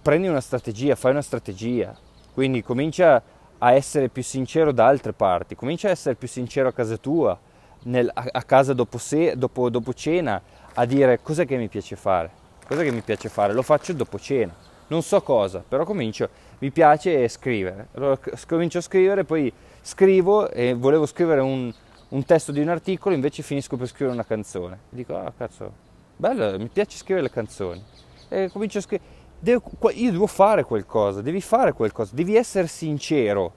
prendi 0.00 0.28
una 0.28 0.40
strategia, 0.40 0.94
fai 0.94 1.10
una 1.10 1.22
strategia. 1.22 1.94
Quindi 2.32 2.62
comincia 2.62 3.22
a 3.58 3.72
essere 3.72 4.08
più 4.08 4.22
sincero 4.22 4.72
da 4.72 4.86
altre 4.86 5.12
parti, 5.12 5.54
comincia 5.54 5.88
a 5.88 5.90
essere 5.90 6.14
più 6.14 6.28
sincero 6.28 6.68
a 6.68 6.72
casa 6.72 6.96
tua, 6.96 7.38
nel, 7.82 8.10
a, 8.14 8.24
a, 8.30 8.42
casa 8.44 8.72
dopo, 8.72 8.96
se, 8.96 9.36
dopo, 9.36 9.68
dopo 9.68 9.92
cena, 9.92 10.40
a 10.80 10.86
dire 10.86 11.20
cos'è 11.20 11.44
che 11.44 11.58
mi 11.58 11.68
piace 11.68 11.94
fare, 11.94 12.30
cos'è 12.66 12.82
che 12.82 12.90
mi 12.90 13.02
piace 13.02 13.28
fare, 13.28 13.52
lo 13.52 13.60
faccio 13.60 13.92
dopo 13.92 14.18
cena, 14.18 14.54
non 14.86 15.02
so 15.02 15.20
cosa, 15.20 15.62
però 15.66 15.84
comincio, 15.84 16.28
mi 16.60 16.70
piace 16.70 17.28
scrivere, 17.28 17.88
allora 17.92 18.18
comincio 18.46 18.78
a 18.78 18.80
scrivere, 18.80 19.24
poi 19.24 19.52
scrivo 19.82 20.50
e 20.50 20.72
volevo 20.72 21.04
scrivere 21.04 21.42
un, 21.42 21.70
un 22.08 22.24
testo 22.24 22.50
di 22.50 22.60
un 22.60 22.70
articolo, 22.70 23.14
invece 23.14 23.42
finisco 23.42 23.76
per 23.76 23.88
scrivere 23.88 24.14
una 24.14 24.24
canzone. 24.24 24.78
Dico, 24.88 25.16
ah 25.16 25.30
cazzo, 25.36 25.70
bello, 26.16 26.58
mi 26.58 26.68
piace 26.68 26.96
scrivere 26.96 27.26
le 27.26 27.30
canzoni. 27.30 27.84
E 28.30 28.48
comincio 28.50 28.78
a 28.78 28.80
scrivere, 28.80 29.08
io 29.42 30.10
devo 30.12 30.26
fare 30.26 30.64
qualcosa, 30.64 31.20
devi 31.20 31.42
fare 31.42 31.74
qualcosa, 31.74 32.14
devi 32.14 32.36
essere 32.36 32.68
sincero 32.68 33.52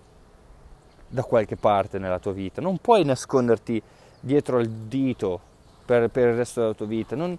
da 1.07 1.23
qualche 1.23 1.55
parte 1.55 1.99
nella 1.99 2.19
tua 2.19 2.33
vita, 2.33 2.59
non 2.59 2.79
puoi 2.79 3.05
nasconderti 3.05 3.81
dietro 4.19 4.57
al 4.57 4.67
dito 4.67 5.51
per, 5.85 6.09
per 6.09 6.29
il 6.29 6.35
resto 6.35 6.61
della 6.61 6.73
tua 6.73 6.85
vita, 6.85 7.15
non, 7.15 7.37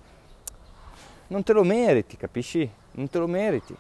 non, 1.26 1.42
te 1.42 1.52
lo 1.52 1.64
meriti, 1.64 2.16
capisci? 2.16 2.70
Non 2.92 3.08
te 3.08 3.18
lo 3.18 3.26
meriti. 3.26 3.76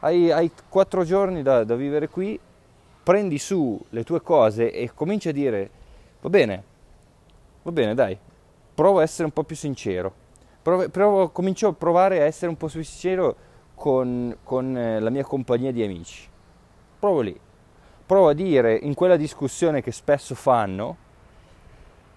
Hai, 0.00 0.30
hai 0.30 0.50
quattro 0.68 1.04
giorni 1.04 1.42
da, 1.42 1.64
da 1.64 1.74
vivere 1.74 2.08
qui, 2.08 2.38
prendi 3.02 3.38
su 3.38 3.78
le 3.90 4.04
tue 4.04 4.22
cose 4.22 4.72
e 4.72 4.92
cominci 4.94 5.28
a 5.28 5.32
dire 5.32 5.70
Va 6.22 6.28
bene, 6.28 6.62
va 7.62 7.72
bene, 7.72 7.94
dai, 7.94 8.18
provo 8.74 8.98
a 8.98 9.02
essere 9.02 9.24
un 9.24 9.32
po' 9.32 9.42
più 9.42 9.56
sincero. 9.56 10.12
Provo, 10.60 10.86
provo, 10.90 11.30
comincio 11.30 11.68
a 11.68 11.72
provare 11.72 12.20
a 12.20 12.24
essere 12.24 12.50
un 12.50 12.58
po' 12.58 12.66
più 12.66 12.82
sincero 12.82 13.34
con, 13.74 14.36
con 14.42 14.76
eh, 14.76 15.00
la 15.00 15.08
mia 15.08 15.24
compagnia 15.24 15.72
di 15.72 15.82
amici. 15.82 16.28
Provo 16.98 17.20
lì. 17.22 17.40
Provo 18.04 18.28
a 18.28 18.34
dire 18.34 18.74
in 18.74 18.92
quella 18.92 19.16
discussione 19.16 19.80
che 19.80 19.92
spesso 19.92 20.34
fanno, 20.34 20.96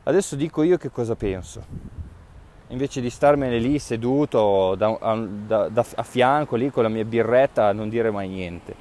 adesso 0.04 0.36
dico 0.36 0.64
io 0.64 0.78
che 0.78 0.90
cosa 0.90 1.16
penso. 1.16 1.92
Invece 2.68 3.02
di 3.02 3.10
starmene 3.10 3.60
lì 3.60 3.78
seduto 3.78 4.76
da, 4.76 4.98
da, 5.46 5.70
da, 5.70 5.86
a 5.96 6.04
fianco 6.04 6.56
lì 6.56 6.72
con 6.72 6.84
la 6.84 6.90
mia 6.90 7.06
birretta 7.06 7.68
a 7.68 7.72
non 7.72 7.90
dire 7.90 8.10
mai 8.10 8.30
niente. 8.30 8.76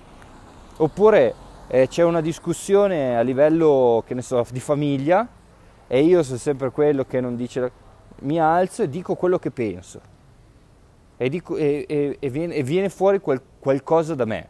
Oppure 0.79 1.35
eh, 1.69 1.89
c'è 1.89 2.03
una 2.03 2.21
discussione 2.21 3.17
a 3.17 3.21
livello, 3.21 4.05
so, 4.19 4.47
di 4.51 4.61
famiglia 4.61 5.29
e 5.87 6.03
io 6.03 6.23
sono 6.23 6.39
sempre 6.39 6.71
quello 6.71 7.05
che 7.05 7.21
non 7.21 7.37
dice, 7.37 7.71
mi 8.21 8.41
alzo 8.41 8.83
e 8.83 8.89
dico 8.89 9.15
quello 9.15 9.39
che 9.39 9.51
penso 9.51 10.13
e, 11.23 11.29
dico, 11.29 11.57
e, 11.57 11.85
e, 11.89 12.17
e 12.19 12.31
viene, 12.31 12.61
viene, 12.65 12.89
fuori 12.89 13.21
quel, 13.21 13.41
qualcosa 13.61 14.17
da 14.17 14.25
me. 14.25 14.49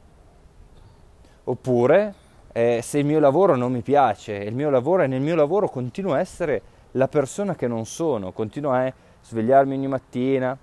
Oppure 1.45 2.15
eh, 2.53 2.81
se 2.83 2.99
il 2.99 3.07
mio 3.07 3.19
lavoro 3.19 3.57
non 3.57 3.73
mi 3.73 3.83
piace, 3.83 4.35
il 4.35 4.55
mio 4.55 4.71
lavoro 4.71 5.03
e 5.03 5.07
nel 5.07 5.21
mio 5.21 5.35
lavoro 5.35 5.69
continuo 5.69 6.13
a 6.13 6.21
essere 6.21 6.63
la 6.93 7.09
persona 7.09 7.55
che 7.55 7.67
non 7.67 7.87
sono, 7.87 8.33
continuo 8.33 8.73
a 8.73 8.93
svegliarmi 9.23 9.75
ogni 9.75 9.89
mattina 9.89 10.57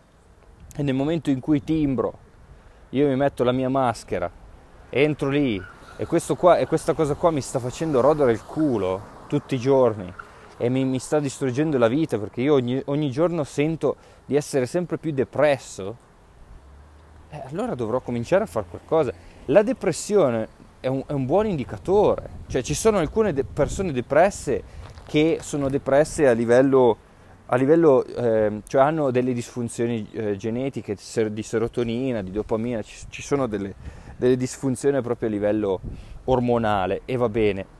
e 0.75 0.83
nel 0.83 0.93
momento 0.93 1.29
in 1.29 1.39
cui 1.39 1.63
timbro 1.63 2.27
io 2.89 3.07
mi 3.07 3.15
metto 3.15 3.43
la 3.43 3.51
mia 3.51 3.69
maschera, 3.69 4.29
entro 4.89 5.29
lì, 5.29 5.61
e, 5.97 6.07
qua, 6.37 6.57
e 6.57 6.65
questa 6.65 6.93
cosa 6.93 7.15
qua 7.15 7.31
mi 7.31 7.41
sta 7.41 7.59
facendo 7.59 8.01
rodere 8.01 8.31
il 8.31 8.43
culo 8.45 9.17
tutti 9.27 9.55
i 9.55 9.59
giorni 9.59 10.11
e 10.57 10.69
mi, 10.69 10.85
mi 10.85 10.99
sta 10.99 11.19
distruggendo 11.19 11.77
la 11.77 11.87
vita 11.87 12.17
perché 12.17 12.41
io 12.41 12.53
ogni, 12.53 12.81
ogni, 12.85 13.11
giorno 13.11 13.43
sento 13.43 13.95
di 14.25 14.35
essere 14.35 14.65
sempre 14.65 14.97
più 14.97 15.11
depresso, 15.11 15.95
eh, 17.29 17.43
allora 17.49 17.75
dovrò 17.75 17.99
cominciare 17.99 18.43
a 18.43 18.47
fare 18.47 18.65
qualcosa. 18.69 19.13
La 19.45 19.63
depressione 19.63 20.58
è 20.79 20.87
un, 20.87 21.03
è 21.05 21.11
un 21.11 21.25
buon 21.25 21.47
indicatore, 21.47 22.29
cioè 22.47 22.61
ci 22.61 22.73
sono 22.73 22.97
alcune 22.97 23.33
de- 23.33 23.43
persone 23.43 23.91
depresse 23.91 24.63
che 25.05 25.39
sono 25.41 25.69
depresse 25.69 26.27
a 26.27 26.31
livello, 26.33 26.97
a 27.47 27.55
livello 27.55 28.05
eh, 28.05 28.61
cioè 28.67 28.81
hanno 28.81 29.11
delle 29.11 29.33
disfunzioni 29.33 30.07
eh, 30.11 30.37
genetiche 30.37 30.95
di 31.31 31.43
serotonina, 31.43 32.21
di 32.21 32.31
dopamina, 32.31 32.81
ci, 32.81 33.05
ci 33.09 33.21
sono 33.21 33.47
delle, 33.47 33.73
delle 34.15 34.37
disfunzioni 34.37 35.01
proprio 35.01 35.29
a 35.29 35.31
livello 35.31 35.79
ormonale 36.25 37.01
e 37.05 37.17
va 37.17 37.29
bene. 37.29 37.77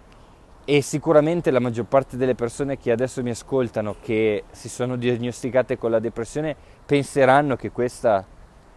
E 0.65 0.81
sicuramente 0.81 1.49
la 1.49 1.59
maggior 1.59 1.85
parte 1.85 2.15
delle 2.15 2.35
persone 2.35 2.77
che 2.77 2.91
adesso 2.91 3.23
mi 3.23 3.31
ascoltano, 3.31 3.95
che 4.01 4.43
si 4.51 4.69
sono 4.69 4.97
diagnosticate 4.97 5.77
con 5.77 5.89
la 5.89 5.99
depressione, 5.99 6.55
penseranno 6.85 7.55
che 7.55 7.71
questa 7.71 8.23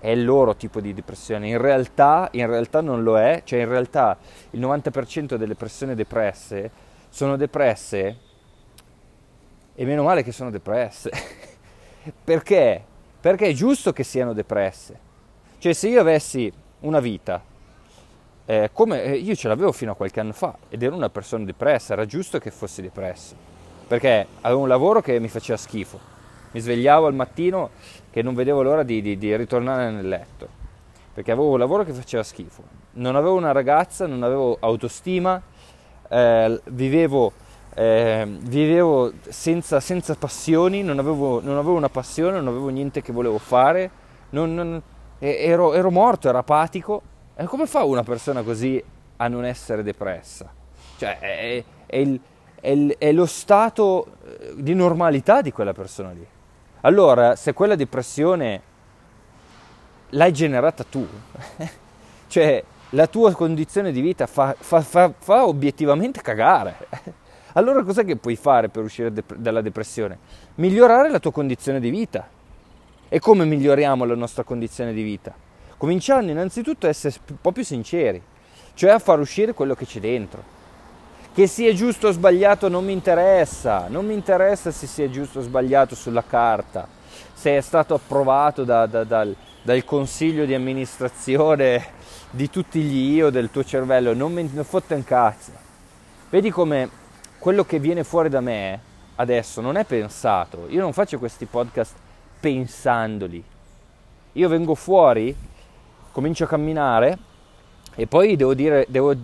è 0.02 0.08
il 0.08 0.24
loro 0.24 0.56
tipo 0.56 0.80
di 0.80 0.92
depressione. 0.92 1.46
In 1.46 1.58
realtà, 1.58 2.28
in 2.32 2.48
realtà 2.48 2.80
non 2.80 3.04
lo 3.04 3.16
è, 3.16 3.42
cioè 3.44 3.60
in 3.60 3.68
realtà 3.68 4.18
il 4.50 4.60
90% 4.60 5.36
delle 5.36 5.54
persone 5.54 5.94
depresse 5.94 6.70
sono 7.08 7.36
depresse 7.36 8.16
e 9.72 9.84
meno 9.84 10.02
male 10.02 10.24
che 10.24 10.32
sono 10.32 10.50
depresse. 10.50 11.12
Perché? 12.24 12.84
Perché 13.20 13.46
è 13.46 13.52
giusto 13.52 13.92
che 13.92 14.02
siano 14.02 14.32
depresse. 14.32 14.98
Cioè 15.58 15.72
se 15.72 15.86
io 15.86 16.00
avessi 16.00 16.52
una 16.80 16.98
vita 16.98 17.40
eh, 18.44 18.70
come 18.72 19.04
eh, 19.04 19.14
io 19.14 19.36
ce 19.36 19.46
l'avevo 19.46 19.70
fino 19.70 19.92
a 19.92 19.94
qualche 19.94 20.18
anno 20.18 20.32
fa 20.32 20.56
ed 20.68 20.82
ero 20.82 20.96
una 20.96 21.10
persona 21.10 21.44
depressa, 21.44 21.92
era 21.92 22.06
giusto 22.06 22.40
che 22.40 22.50
fossi 22.50 22.82
depresso, 22.82 23.36
perché 23.86 24.26
avevo 24.40 24.62
un 24.62 24.68
lavoro 24.68 25.00
che 25.00 25.20
mi 25.20 25.28
faceva 25.28 25.56
schifo, 25.56 26.00
mi 26.52 26.60
svegliavo 26.60 27.06
al 27.06 27.14
mattino 27.14 27.70
che 28.10 28.22
non 28.22 28.34
vedevo 28.34 28.62
l'ora 28.62 28.82
di, 28.82 29.02
di, 29.02 29.18
di 29.18 29.34
ritornare 29.36 29.90
nel 29.90 30.06
letto, 30.06 30.48
perché 31.12 31.32
avevo 31.32 31.50
un 31.50 31.58
lavoro 31.58 31.84
che 31.84 31.92
faceva 31.92 32.22
schifo, 32.22 32.62
non 32.92 33.16
avevo 33.16 33.34
una 33.34 33.52
ragazza, 33.52 34.06
non 34.06 34.22
avevo 34.22 34.56
autostima, 34.60 35.40
eh, 36.08 36.60
vivevo, 36.64 37.32
eh, 37.74 38.26
vivevo 38.26 39.12
senza, 39.28 39.80
senza, 39.80 40.14
passioni, 40.14 40.82
non 40.82 40.98
avevo, 40.98 41.40
non 41.40 41.56
avevo, 41.56 41.74
una 41.74 41.88
passione, 41.88 42.36
non 42.36 42.48
avevo 42.48 42.68
niente 42.68 43.00
che 43.00 43.12
volevo 43.12 43.38
fare, 43.38 43.90
non, 44.30 44.54
non, 44.54 44.82
ero, 45.18 45.72
ero 45.72 45.90
morto, 45.90 46.28
ero 46.28 46.38
apatico. 46.38 47.02
E 47.34 47.44
come 47.44 47.66
fa 47.66 47.82
una 47.84 48.02
persona 48.02 48.42
così 48.42 48.82
a 49.16 49.28
non 49.28 49.44
essere 49.46 49.82
depressa? 49.82 50.52
Cioè, 50.98 51.18
è, 51.18 51.64
è, 51.86 51.96
il, 51.96 52.20
è, 52.60 52.68
il, 52.68 52.94
è 52.98 53.10
lo 53.12 53.26
stato 53.26 54.06
eh, 54.24 54.52
di 54.56 54.74
normalità 54.74 55.40
di 55.40 55.50
quella 55.50 55.72
persona 55.72 56.10
lì. 56.10 56.26
Allora, 56.82 57.36
se 57.36 57.52
quella 57.52 57.76
depressione 57.76 58.60
l'hai 60.10 60.32
generata 60.32 60.84
tu, 60.84 61.06
cioè 62.26 62.62
la 62.90 63.06
tua 63.06 63.32
condizione 63.32 63.92
di 63.92 64.00
vita 64.00 64.26
fa, 64.26 64.54
fa, 64.58 64.80
fa, 64.80 65.12
fa, 65.16 65.46
obiettivamente 65.46 66.20
cagare. 66.20 66.76
Allora 67.54 67.82
cos'è 67.82 68.06
che 68.06 68.16
puoi 68.16 68.34
fare 68.34 68.70
per 68.70 68.82
uscire 68.82 69.12
de- 69.12 69.24
dalla 69.36 69.60
depressione? 69.60 70.16
Migliorare 70.54 71.10
la 71.10 71.18
tua 71.18 71.32
condizione 71.32 71.80
di 71.80 71.90
vita. 71.90 72.26
E 73.10 73.18
come 73.18 73.44
miglioriamo 73.44 74.06
la 74.06 74.14
nostra 74.14 74.42
condizione 74.42 74.94
di 74.94 75.02
vita? 75.02 75.34
Cominciando 75.76 76.30
innanzitutto 76.30 76.86
a 76.86 76.88
essere 76.88 77.14
un 77.28 77.36
po' 77.42 77.52
più 77.52 77.62
sinceri, 77.62 78.22
cioè 78.72 78.92
a 78.92 78.98
far 78.98 79.20
uscire 79.20 79.52
quello 79.52 79.74
che 79.74 79.84
c'è 79.84 80.00
dentro. 80.00 80.42
Che 81.34 81.46
sia 81.46 81.72
giusto 81.72 82.08
o 82.08 82.12
sbagliato 82.12 82.68
non 82.68 82.84
mi 82.84 82.92
interessa, 82.92 83.86
non 83.88 84.04
mi 84.04 84.12
interessa 84.12 84.70
se 84.70 84.86
sia 84.86 85.08
giusto 85.08 85.38
o 85.38 85.42
sbagliato 85.42 85.94
sulla 85.94 86.22
carta, 86.22 86.86
se 87.32 87.56
è 87.56 87.60
stato 87.62 87.94
approvato 87.94 88.64
da, 88.64 88.84
da, 88.84 89.02
dal, 89.04 89.34
dal 89.62 89.82
consiglio 89.82 90.44
di 90.44 90.52
amministrazione 90.52 91.86
di 92.28 92.50
tutti 92.50 92.82
gli 92.82 93.14
io 93.14 93.30
del 93.30 93.50
tuo 93.50 93.64
cervello, 93.64 94.12
non 94.12 94.30
mi 94.34 94.46
ne 94.52 94.62
fotte 94.62 94.92
un 94.92 95.04
cazzo. 95.04 95.52
Vedi 96.28 96.50
come 96.50 96.90
quello 97.38 97.64
che 97.64 97.78
viene 97.78 98.04
fuori 98.04 98.28
da 98.28 98.42
me 98.42 98.80
adesso 99.14 99.62
non 99.62 99.76
è 99.76 99.84
pensato, 99.84 100.66
io 100.68 100.82
non 100.82 100.92
faccio 100.92 101.18
questi 101.18 101.46
podcast 101.46 101.94
pensandoli. 102.40 103.42
Io 104.32 104.48
vengo 104.50 104.74
fuori, 104.74 105.34
comincio 106.10 106.44
a 106.44 106.48
camminare 106.48 107.18
e 107.94 108.06
poi 108.06 108.36
devo 108.36 108.52
dire, 108.52 108.84
devo, 108.88 109.14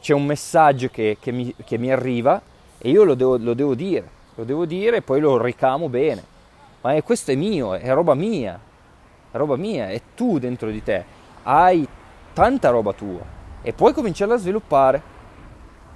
c'è 0.00 0.14
un 0.14 0.24
messaggio 0.24 0.88
che, 0.88 1.16
che, 1.20 1.30
mi, 1.32 1.54
che, 1.64 1.78
mi, 1.78 1.92
arriva 1.92 2.40
e 2.78 2.90
io 2.90 3.04
lo 3.04 3.14
devo, 3.14 3.36
lo 3.36 3.54
devo 3.54 3.74
dire, 3.74 4.08
lo 4.34 4.44
devo 4.44 4.64
dire 4.64 4.98
e 4.98 5.02
poi 5.02 5.20
lo 5.20 5.40
ricamo 5.40 5.88
bene. 5.88 6.22
Ma 6.80 6.94
è, 6.94 7.02
questo 7.02 7.30
è 7.30 7.34
mio, 7.34 7.74
è 7.74 7.92
roba 7.92 8.14
mia, 8.14 8.58
è 9.30 9.36
roba 9.36 9.56
mia, 9.56 9.90
e 9.90 10.02
tu 10.14 10.38
dentro 10.38 10.70
di 10.70 10.82
te 10.82 11.04
hai 11.42 11.86
tanta 12.32 12.70
roba 12.70 12.92
tua 12.92 13.38
e 13.62 13.72
puoi 13.72 13.92
cominciarla 13.92 14.34
a 14.34 14.38
sviluppare 14.38 15.02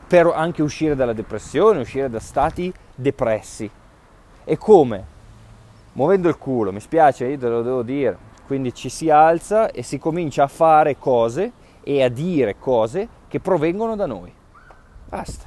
per 0.07 0.27
anche 0.27 0.63
uscire 0.63 0.95
dalla 0.95 1.15
depressione, 1.15 1.81
uscire 1.81 2.11
da 2.11 2.21
stati 2.21 2.73
depressi. 2.95 3.71
E 4.45 4.59
come? 4.59 5.13
muovendo 5.95 6.29
il 6.29 6.39
culo, 6.39 6.73
mi 6.73 6.81
spiace, 6.81 7.27
io 7.27 7.39
te 7.39 7.49
lo 7.49 7.63
devo 7.63 7.83
dire. 7.83 8.17
Quindi 8.47 8.75
ci 8.75 8.89
si 8.89 9.11
alza 9.11 9.71
e 9.71 9.83
si 9.83 9.99
comincia 9.99 10.45
a 10.45 10.49
fare 10.49 10.99
cose 10.99 11.53
e 11.83 12.03
a 12.03 12.09
dire 12.09 12.57
cose 12.59 13.09
che 13.35 13.41
provengono 13.41 13.97
da 13.97 14.07
noi. 14.07 14.33
Basta. 15.09 15.47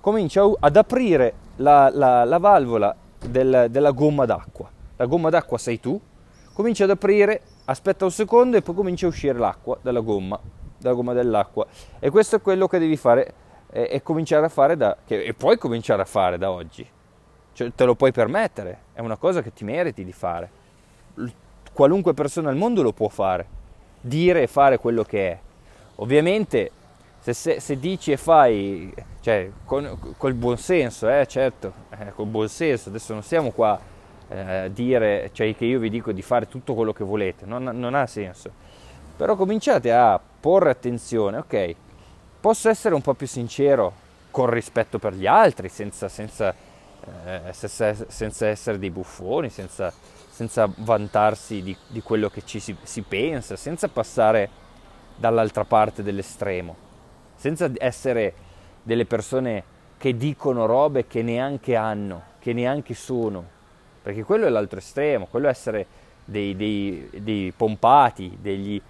Comincia 0.00 0.50
ad 0.58 0.76
aprire 0.76 1.34
la, 1.56 1.90
la, 1.92 2.24
la 2.24 2.38
valvola 2.38 2.96
del, 3.22 3.66
della 3.68 3.90
gomma 3.90 4.24
d'acqua. 4.24 4.70
La 4.96 5.04
gomma 5.04 5.28
d'acqua 5.28 5.58
sei 5.58 5.78
tu. 5.78 6.00
Comincia 6.54 6.84
ad 6.84 6.90
aprire, 6.90 7.42
aspetta 7.66 8.06
un 8.06 8.10
secondo 8.10 8.56
e 8.56 8.62
poi 8.62 8.74
comincia 8.74 9.04
a 9.04 9.10
uscire 9.10 9.38
l'acqua 9.38 9.76
dalla 9.82 10.00
gomma, 10.00 10.40
dalla 10.78 10.94
gomma 10.94 11.12
dell'acqua. 11.12 11.66
E 11.98 12.08
questo 12.08 12.36
è 12.36 12.40
quello 12.40 12.66
che 12.66 12.78
devi 12.78 12.96
fare 12.96 13.34
e, 13.70 13.88
e 13.90 14.02
cominciare 14.02 14.46
a 14.46 14.48
fare 14.48 14.78
da, 14.78 14.96
che, 15.04 15.22
e 15.22 15.34
puoi 15.34 15.58
cominciare 15.58 16.00
a 16.00 16.06
fare 16.06 16.38
da 16.38 16.50
oggi 16.50 16.88
cioè, 17.52 17.70
te 17.74 17.84
lo 17.84 17.94
puoi 17.94 18.10
permettere, 18.10 18.78
è 18.94 19.00
una 19.00 19.18
cosa 19.18 19.42
che 19.42 19.52
ti 19.52 19.64
meriti 19.64 20.02
di 20.02 20.12
fare. 20.12 20.50
Qualunque 21.74 22.14
persona 22.14 22.48
al 22.48 22.56
mondo 22.56 22.80
lo 22.80 22.92
può 22.92 23.08
fare, 23.08 23.46
dire 24.00 24.40
e 24.40 24.46
fare 24.46 24.78
quello 24.78 25.02
che 25.02 25.30
è. 25.30 25.38
Ovviamente 25.96 26.70
se, 27.22 27.32
se, 27.34 27.60
se 27.60 27.78
dici 27.78 28.10
e 28.10 28.16
fai, 28.16 28.92
cioè 29.20 29.48
con, 29.64 30.14
col 30.16 30.34
buon 30.34 30.58
senso, 30.58 31.08
eh, 31.08 31.24
certo, 31.26 31.72
eh, 31.90 32.12
col 32.12 32.26
buon 32.26 32.48
senso, 32.48 32.88
adesso 32.88 33.12
non 33.12 33.22
siamo 33.22 33.52
qua 33.52 33.80
eh, 34.28 34.56
a 34.56 34.68
dire, 34.68 35.30
cioè 35.32 35.54
che 35.54 35.64
io 35.64 35.78
vi 35.78 35.88
dico 35.88 36.10
di 36.10 36.22
fare 36.22 36.48
tutto 36.48 36.74
quello 36.74 36.92
che 36.92 37.04
volete, 37.04 37.46
non, 37.46 37.62
non 37.62 37.94
ha 37.94 38.06
senso. 38.08 38.50
Però 39.16 39.36
cominciate 39.36 39.92
a 39.92 40.18
porre 40.40 40.70
attenzione, 40.70 41.38
ok, 41.38 41.74
posso 42.40 42.68
essere 42.68 42.96
un 42.96 43.02
po' 43.02 43.14
più 43.14 43.28
sincero 43.28 43.92
con 44.32 44.50
rispetto 44.50 44.98
per 44.98 45.14
gli 45.14 45.26
altri, 45.26 45.68
senza, 45.68 46.08
senza 46.08 46.52
eh, 47.24 47.52
senza 47.52 48.46
essere 48.46 48.78
dei 48.78 48.90
buffoni, 48.90 49.48
senza, 49.48 49.92
senza 50.28 50.68
vantarsi 50.76 51.62
di, 51.62 51.76
di, 51.86 52.00
quello 52.00 52.28
che 52.28 52.42
ci 52.44 52.58
si, 52.58 52.76
si 52.82 53.02
pensa, 53.02 53.54
senza 53.54 53.86
passare 53.86 54.48
dall'altra 55.16 55.64
parte 55.64 56.02
dell'estremo, 56.02 56.90
senza 57.42 57.68
essere 57.78 58.34
delle 58.84 59.04
persone 59.04 59.64
che 59.98 60.16
dicono 60.16 60.64
robe 60.66 61.08
che 61.08 61.22
neanche 61.22 61.74
hanno, 61.74 62.22
che 62.38 62.52
neanche 62.52 62.94
sono, 62.94 63.44
perché 64.00 64.22
quello 64.22 64.46
è 64.46 64.48
l'altro 64.48 64.78
estremo, 64.78 65.26
quello 65.26 65.48
è 65.48 65.50
essere 65.50 65.86
dei, 66.24 66.54
dei, 66.54 67.10
dei 67.18 67.52
pompati, 67.56 68.38
degli, 68.40 68.80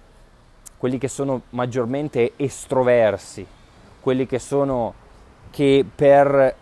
quelli 0.77 0.99
che 0.99 1.07
sono 1.07 1.41
maggiormente 1.49 2.33
estroversi, 2.35 3.43
quelli 3.99 4.27
che 4.27 4.37
sono 4.37 4.93
che 5.49 5.83
per 5.95 6.55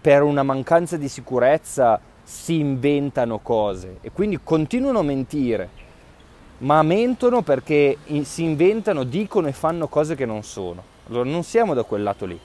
per 0.00 0.22
una 0.22 0.42
mancanza 0.42 0.98
di 0.98 1.08
sicurezza 1.08 1.98
si 2.24 2.58
inventano 2.58 3.38
cose 3.38 3.98
e 4.02 4.10
quindi 4.10 4.38
continuano 4.42 4.98
a 4.98 5.02
mentire, 5.02 5.70
ma 6.58 6.82
mentono 6.82 7.40
perché 7.40 7.96
si 8.22 8.42
inventano, 8.42 9.04
dicono 9.04 9.46
e 9.46 9.52
fanno 9.52 9.86
cose 9.88 10.14
che 10.14 10.26
non 10.26 10.42
sono. 10.42 10.92
Allora 11.08 11.28
non 11.28 11.42
siamo 11.42 11.74
da 11.74 11.82
quel 11.82 12.02
lato 12.02 12.24
lì. 12.24 12.38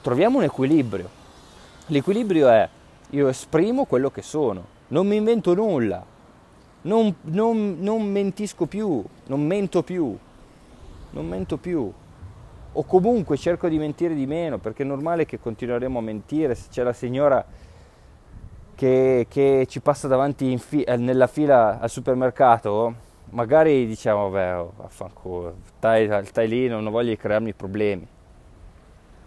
Troviamo 0.00 0.38
un 0.38 0.44
equilibrio. 0.44 1.08
L'equilibrio 1.86 2.48
è 2.48 2.68
io 3.10 3.28
esprimo 3.28 3.84
quello 3.84 4.10
che 4.10 4.22
sono, 4.22 4.64
non 4.88 5.06
mi 5.06 5.16
invento 5.16 5.54
nulla, 5.54 6.04
non, 6.82 7.14
non, 7.22 7.76
non 7.80 8.02
mentisco 8.02 8.66
più, 8.66 9.02
non 9.26 9.46
mento 9.46 9.82
più, 9.82 10.16
non 11.10 11.26
mento 11.26 11.56
più. 11.56 11.92
O 12.76 12.84
comunque 12.84 13.36
cerco 13.36 13.68
di 13.68 13.78
mentire 13.78 14.14
di 14.14 14.26
meno 14.26 14.58
perché 14.58 14.82
è 14.82 14.86
normale 14.86 15.26
che 15.26 15.38
continueremo 15.38 15.98
a 15.98 16.02
mentire 16.02 16.54
se 16.54 16.68
c'è 16.70 16.82
la 16.82 16.92
signora 16.92 17.44
che, 18.74 19.26
che 19.28 19.66
ci 19.68 19.80
passa 19.80 20.08
davanti 20.08 20.58
fi- 20.58 20.82
eh, 20.82 20.96
nella 20.96 21.28
fila 21.28 21.78
al 21.78 21.88
supermercato 21.88 23.12
magari 23.34 23.86
diciamo 23.86 24.30
vabbè 24.30 24.58
oh, 24.58 24.72
vaffanculo 24.76 25.56
stai, 25.76 26.08
stai 26.24 26.48
lì 26.48 26.68
non 26.68 26.88
voglio 26.90 27.14
crearmi 27.16 27.52
problemi. 27.52 28.06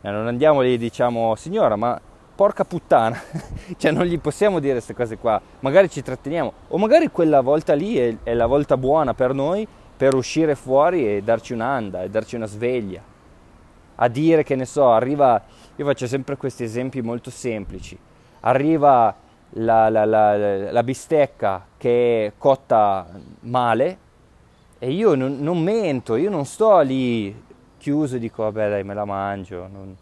E 0.02 0.10
non 0.10 0.28
andiamo 0.28 0.62
lì 0.62 0.74
e 0.74 0.78
diciamo 0.78 1.36
signora 1.36 1.76
ma 1.76 2.00
porca 2.36 2.64
puttana 2.64 3.20
cioè 3.78 3.92
non 3.92 4.06
gli 4.06 4.20
possiamo 4.20 4.60
dire 4.60 4.74
queste 4.74 4.94
cose 4.94 5.18
qua 5.18 5.40
magari 5.60 5.90
ci 5.90 6.02
tratteniamo. 6.02 6.54
O 6.70 6.78
magari 6.78 7.12
quella 7.12 7.42
volta 7.42 7.74
lì 7.74 7.98
è, 7.98 8.16
è 8.24 8.34
la 8.34 8.46
volta 8.46 8.78
buona 8.78 9.14
per 9.14 9.34
noi 9.34 9.68
per 9.98 10.14
uscire 10.14 10.56
fuori 10.56 11.08
e 11.08 11.22
darci 11.22 11.54
un'anda 11.54 12.04
e 12.04 12.10
darci 12.10 12.36
una 12.36 12.46
sveglia. 12.46 13.02
A 14.00 14.08
dire 14.10 14.44
che 14.44 14.56
ne 14.56 14.66
so, 14.66 14.92
arriva, 14.92 15.42
io 15.76 15.86
faccio 15.86 16.06
sempre 16.06 16.38
questi 16.38 16.64
esempi 16.64 17.02
molto 17.02 17.32
semplici, 17.32 17.98
arriva 18.42 19.16
la, 19.52 19.90
la, 19.90 20.06
la, 20.06 20.72
la 20.72 20.84
bistecca 20.84 21.66
che 21.78 22.26
è 22.26 22.34
cotta 22.38 23.08
male 23.42 24.06
e 24.80 24.92
io 24.92 25.16
non, 25.16 25.40
non, 25.40 25.62
mento, 25.62 26.16
io 26.16 26.30
non 26.30 26.46
sto 26.46 26.80
lì 26.80 27.44
chiuso 27.78 28.18
e 28.18 28.20
dico 28.20 28.44
vabbè 28.44 28.70
dai 28.70 28.84
me 28.84 28.94
la 28.94 29.06
mangio, 29.06 29.68
non, 29.68 29.96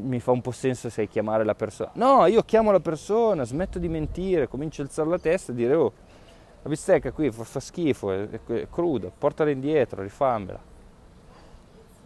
mi 0.00 0.20
fa 0.20 0.32
un 0.32 0.40
po' 0.40 0.50
senso 0.50 0.90
se 0.90 1.06
chiamare 1.06 1.44
la 1.44 1.54
persona. 1.54 1.90
No, 1.94 2.26
io 2.26 2.42
chiamo 2.42 2.72
la 2.72 2.80
persona, 2.80 3.44
smetto 3.44 3.78
di 3.78 3.88
mentire, 3.88 4.48
comincio 4.48 4.82
a 4.82 4.84
alzare 4.84 5.08
la 5.08 5.18
testa 5.18 5.52
e 5.52 5.54
dire 5.54 5.74
oh 5.74 5.92
la 6.62 6.68
bistecca 6.68 7.12
qui 7.12 7.30
fa, 7.30 7.44
fa 7.44 7.60
schifo, 7.60 8.10
è, 8.10 8.28
è 8.28 8.66
cruda, 8.68 9.10
portala 9.16 9.50
indietro, 9.50 10.02
rifammela. 10.02 10.60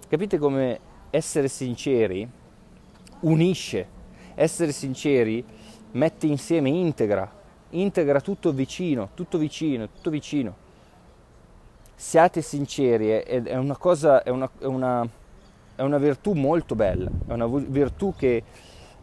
Capite 0.09 0.39
come 0.39 0.79
essere 1.11 1.49
sinceri 1.49 2.29
unisce, 3.21 3.87
essere 4.35 4.73
sinceri 4.73 5.45
mette 5.93 6.27
insieme, 6.27 6.69
integra, 6.69 7.31
integra 7.71 8.21
tutto 8.21 8.53
vicino, 8.53 9.11
tutto 9.15 9.39
vicino, 9.39 9.89
tutto 9.89 10.11
vicino. 10.11 10.55
Siate 11.95 12.43
sinceri, 12.43 13.09
è, 13.09 13.57
una 13.57 13.77
cosa, 13.77 14.23
è 14.23 14.31
una, 14.31 14.51
è 14.59 14.65
una, 14.65 15.07
è 15.77 15.83
una 15.83 15.99
virtù 15.99 16.33
molto 16.33 16.75
bella, 16.75 17.11
è 17.27 17.33
una 17.33 17.47
virtù 17.47 18.15
che 18.17 18.43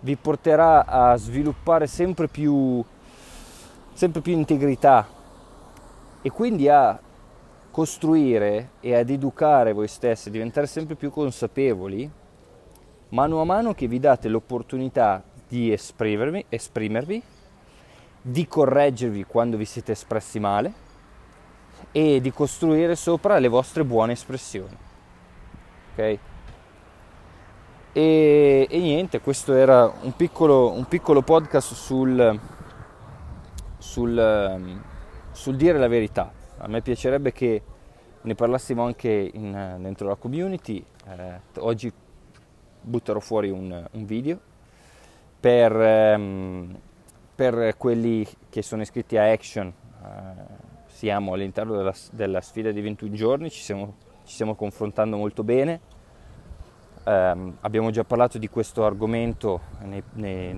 vi 0.01 0.15
porterà 0.15 0.85
a 0.85 1.15
sviluppare 1.15 1.87
sempre 1.87 2.27
più, 2.27 2.83
sempre 3.93 4.21
più 4.21 4.33
integrità 4.33 5.07
e 6.21 6.29
quindi 6.31 6.67
a 6.67 6.99
costruire 7.71 8.71
e 8.81 8.95
ad 8.95 9.09
educare 9.09 9.71
voi 9.71 9.87
stessi, 9.87 10.29
diventare 10.29 10.67
sempre 10.67 10.95
più 10.95 11.11
consapevoli 11.11 12.11
mano 13.09 13.41
a 13.41 13.45
mano 13.45 13.73
che 13.73 13.87
vi 13.87 13.99
date 13.99 14.27
l'opportunità 14.27 15.23
di 15.49 15.73
esprimervi, 15.73 16.45
esprimervi 16.47 17.21
di 18.21 18.47
correggervi 18.47 19.23
quando 19.23 19.57
vi 19.57 19.65
siete 19.65 19.93
espressi 19.93 20.39
male 20.39 20.87
e 21.91 22.21
di 22.21 22.31
costruire 22.31 22.95
sopra 22.95 23.39
le 23.39 23.47
vostre 23.47 23.83
buone 23.83 24.11
espressioni. 24.13 24.77
Ok? 25.91 26.19
E, 27.91 28.67
e 28.69 28.79
niente, 28.79 29.19
questo 29.21 29.55
era 29.55 29.91
un 30.01 30.15
piccolo, 30.15 30.71
un 30.71 30.85
piccolo 30.85 31.23
podcast 31.23 31.73
sul, 31.73 32.39
sul, 33.79 34.81
sul, 35.31 35.55
dire 35.55 35.79
la 35.79 35.87
verità. 35.87 36.31
A 36.57 36.67
me 36.67 36.81
piacerebbe 36.81 37.31
che 37.31 37.63
ne 38.21 38.35
parlassimo 38.35 38.83
anche 38.83 39.31
in, 39.33 39.77
dentro 39.79 40.07
la 40.07 40.15
community. 40.15 40.85
Eh, 41.07 41.39
oggi 41.57 41.91
butterò 42.81 43.19
fuori 43.19 43.49
un, 43.49 43.87
un 43.91 44.05
video 44.05 44.39
per, 45.39 45.75
ehm, 45.75 46.77
per, 47.35 47.75
quelli 47.77 48.27
che 48.49 48.61
sono 48.61 48.81
iscritti 48.81 49.17
a 49.17 49.31
Action. 49.31 49.67
Eh, 49.67 50.67
siamo 50.87 51.33
all'interno 51.33 51.77
della, 51.77 51.93
della, 52.11 52.41
sfida 52.41 52.71
di 52.71 52.81
21 52.81 53.13
giorni, 53.13 53.49
ci 53.49 53.61
stiamo, 53.61 53.95
ci 54.25 54.33
stiamo 54.33 54.55
confrontando 54.55 55.17
molto 55.17 55.43
bene. 55.43 55.79
Eh, 57.03 57.53
abbiamo 57.61 57.89
già 57.91 58.03
parlato 58.03 58.37
di 58.37 58.49
questo 58.49 58.85
argomento 58.85 59.61
nei, 59.83 60.03
nei, 60.13 60.55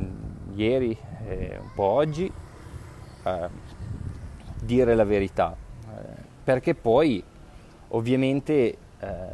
ieri 0.55 0.97
e 1.27 1.57
un 1.61 1.71
po' 1.75 1.83
oggi. 1.83 2.31
Eh, 3.23 3.49
dire 4.61 4.95
la 4.95 5.03
verità, 5.03 5.55
eh, 5.55 6.21
perché 6.43 6.75
poi 6.75 7.23
ovviamente 7.89 8.53
eh, 8.53 8.77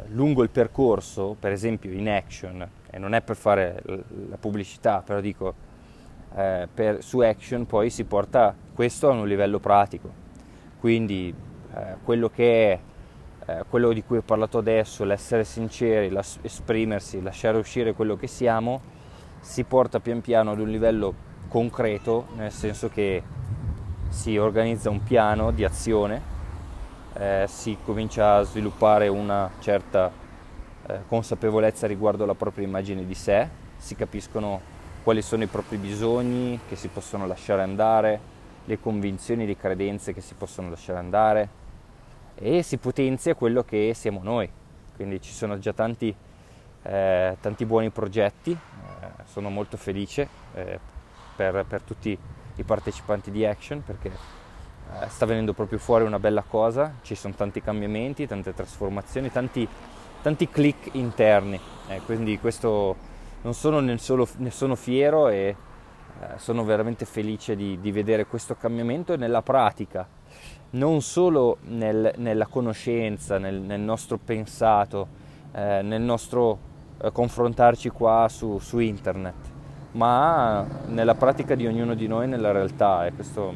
lungo 0.08 0.42
il 0.42 0.50
percorso, 0.50 1.36
per 1.38 1.52
esempio 1.52 1.92
in 1.92 2.08
action, 2.08 2.66
e 2.90 2.98
non 2.98 3.14
è 3.14 3.20
per 3.20 3.36
fare 3.36 3.82
la 3.84 4.36
pubblicità, 4.38 5.02
però 5.04 5.20
dico, 5.20 5.54
eh, 6.34 6.68
per, 6.72 7.02
su 7.02 7.20
Action 7.20 7.66
poi 7.66 7.90
si 7.90 8.04
porta 8.04 8.54
questo 8.74 9.08
a 9.08 9.12
un 9.12 9.26
livello 9.26 9.58
pratico. 9.58 10.26
Quindi 10.80 11.34
eh, 11.74 11.96
quello 12.02 12.28
che 12.28 12.72
è 12.72 12.80
eh, 13.48 13.64
quello 13.66 13.94
di 13.94 14.04
cui 14.04 14.18
ho 14.18 14.22
parlato 14.22 14.58
adesso, 14.58 15.04
l'essere 15.04 15.42
sinceri, 15.42 16.14
esprimersi, 16.42 17.22
lasciare 17.22 17.56
uscire 17.56 17.94
quello 17.94 18.14
che 18.14 18.26
siamo, 18.26 18.80
si 19.40 19.64
porta 19.64 20.00
pian 20.00 20.20
piano 20.20 20.50
ad 20.50 20.60
un 20.60 20.68
livello 20.68 21.14
concreto, 21.48 22.26
nel 22.36 22.52
senso 22.52 22.90
che 22.90 23.22
si 24.10 24.36
organizza 24.36 24.90
un 24.90 25.02
piano 25.02 25.50
di 25.50 25.64
azione, 25.64 26.20
eh, 27.14 27.46
si 27.48 27.78
comincia 27.82 28.36
a 28.36 28.42
sviluppare 28.42 29.08
una 29.08 29.50
certa 29.60 30.10
eh, 30.88 31.00
consapevolezza 31.06 31.86
riguardo 31.86 32.24
alla 32.24 32.34
propria 32.34 32.66
immagine 32.66 33.04
di 33.04 33.14
sé, 33.14 33.48
si 33.76 33.94
capiscono 33.94 34.76
quali 35.02 35.22
sono 35.22 35.42
i 35.42 35.46
propri 35.46 35.76
bisogni 35.76 36.58
che 36.68 36.76
si 36.76 36.88
possono 36.88 37.26
lasciare 37.26 37.62
andare, 37.62 38.20
le 38.64 38.80
convinzioni, 38.80 39.46
le 39.46 39.56
credenze 39.56 40.12
che 40.12 40.20
si 40.20 40.34
possono 40.34 40.68
lasciare 40.70 40.98
andare 40.98 41.48
e 42.34 42.62
si 42.62 42.76
potenzia 42.76 43.34
quello 43.34 43.64
che 43.64 43.92
siamo 43.94 44.20
noi. 44.22 44.50
Quindi 44.94 45.20
ci 45.20 45.32
sono 45.32 45.58
già 45.58 45.72
tanti, 45.72 46.14
eh, 46.82 47.36
tanti 47.40 47.64
buoni 47.64 47.90
progetti, 47.90 48.50
eh, 48.50 49.06
sono 49.24 49.48
molto 49.48 49.76
felice 49.76 50.28
eh, 50.54 50.78
per, 51.36 51.64
per, 51.66 51.82
tutti 51.82 52.18
i 52.56 52.62
partecipanti 52.64 53.30
di 53.30 53.46
Action 53.46 53.82
perché 53.84 54.08
eh, 54.10 55.08
sta 55.08 55.24
venendo 55.26 55.52
proprio 55.52 55.78
fuori 55.78 56.04
una 56.04 56.18
bella 56.18 56.42
cosa, 56.42 56.94
ci 57.02 57.14
sono 57.14 57.34
tanti 57.34 57.62
cambiamenti, 57.62 58.26
tante 58.26 58.52
trasformazioni, 58.52 59.30
tanti 59.30 59.68
tanti 60.22 60.48
click 60.48 60.94
interni, 60.94 61.58
eh, 61.88 62.00
quindi 62.04 62.38
questo 62.38 62.96
non 63.42 63.54
sono 63.54 63.80
ne, 63.80 63.98
solo, 63.98 64.26
ne 64.38 64.50
sono 64.50 64.74
fiero 64.74 65.28
e 65.28 65.56
eh, 66.20 66.26
sono 66.36 66.64
veramente 66.64 67.04
felice 67.04 67.54
di, 67.54 67.78
di, 67.80 67.92
vedere 67.92 68.26
questo 68.26 68.56
cambiamento 68.56 69.16
nella 69.16 69.42
pratica, 69.42 70.06
non 70.70 71.00
solo 71.00 71.58
nel, 71.66 72.12
nella 72.16 72.46
conoscenza, 72.46 73.38
nel, 73.38 73.60
nel, 73.60 73.80
nostro 73.80 74.18
pensato, 74.18 75.06
eh, 75.52 75.80
nel 75.82 76.02
nostro 76.02 76.58
eh, 77.00 77.12
confrontarci 77.12 77.90
qua 77.90 78.26
su, 78.28 78.58
su, 78.58 78.80
internet, 78.80 79.36
ma 79.92 80.66
nella 80.86 81.14
pratica 81.14 81.54
di 81.54 81.66
ognuno 81.66 81.94
di 81.94 82.08
noi 82.08 82.26
nella 82.26 82.50
realtà 82.50 83.06
e 83.06 83.12
questo 83.12 83.54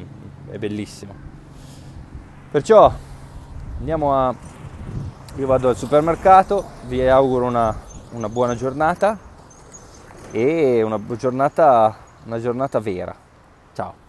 è 0.49 0.57
bellissimo. 0.57 1.13
Perciò 2.49 2.91
andiamo 3.79 4.15
a 4.15 4.33
io 5.35 5.47
vado 5.47 5.69
al 5.69 5.75
supermercato, 5.75 6.63
vi 6.87 7.07
auguro 7.07 7.45
una, 7.45 7.75
una 8.11 8.29
buona 8.29 8.55
giornata 8.55 9.17
e 10.31 10.83
una 10.83 10.99
giornata, 11.15 11.95
una 12.25 12.39
giornata 12.39 12.79
vera. 12.79 13.15
Ciao. 13.73 14.02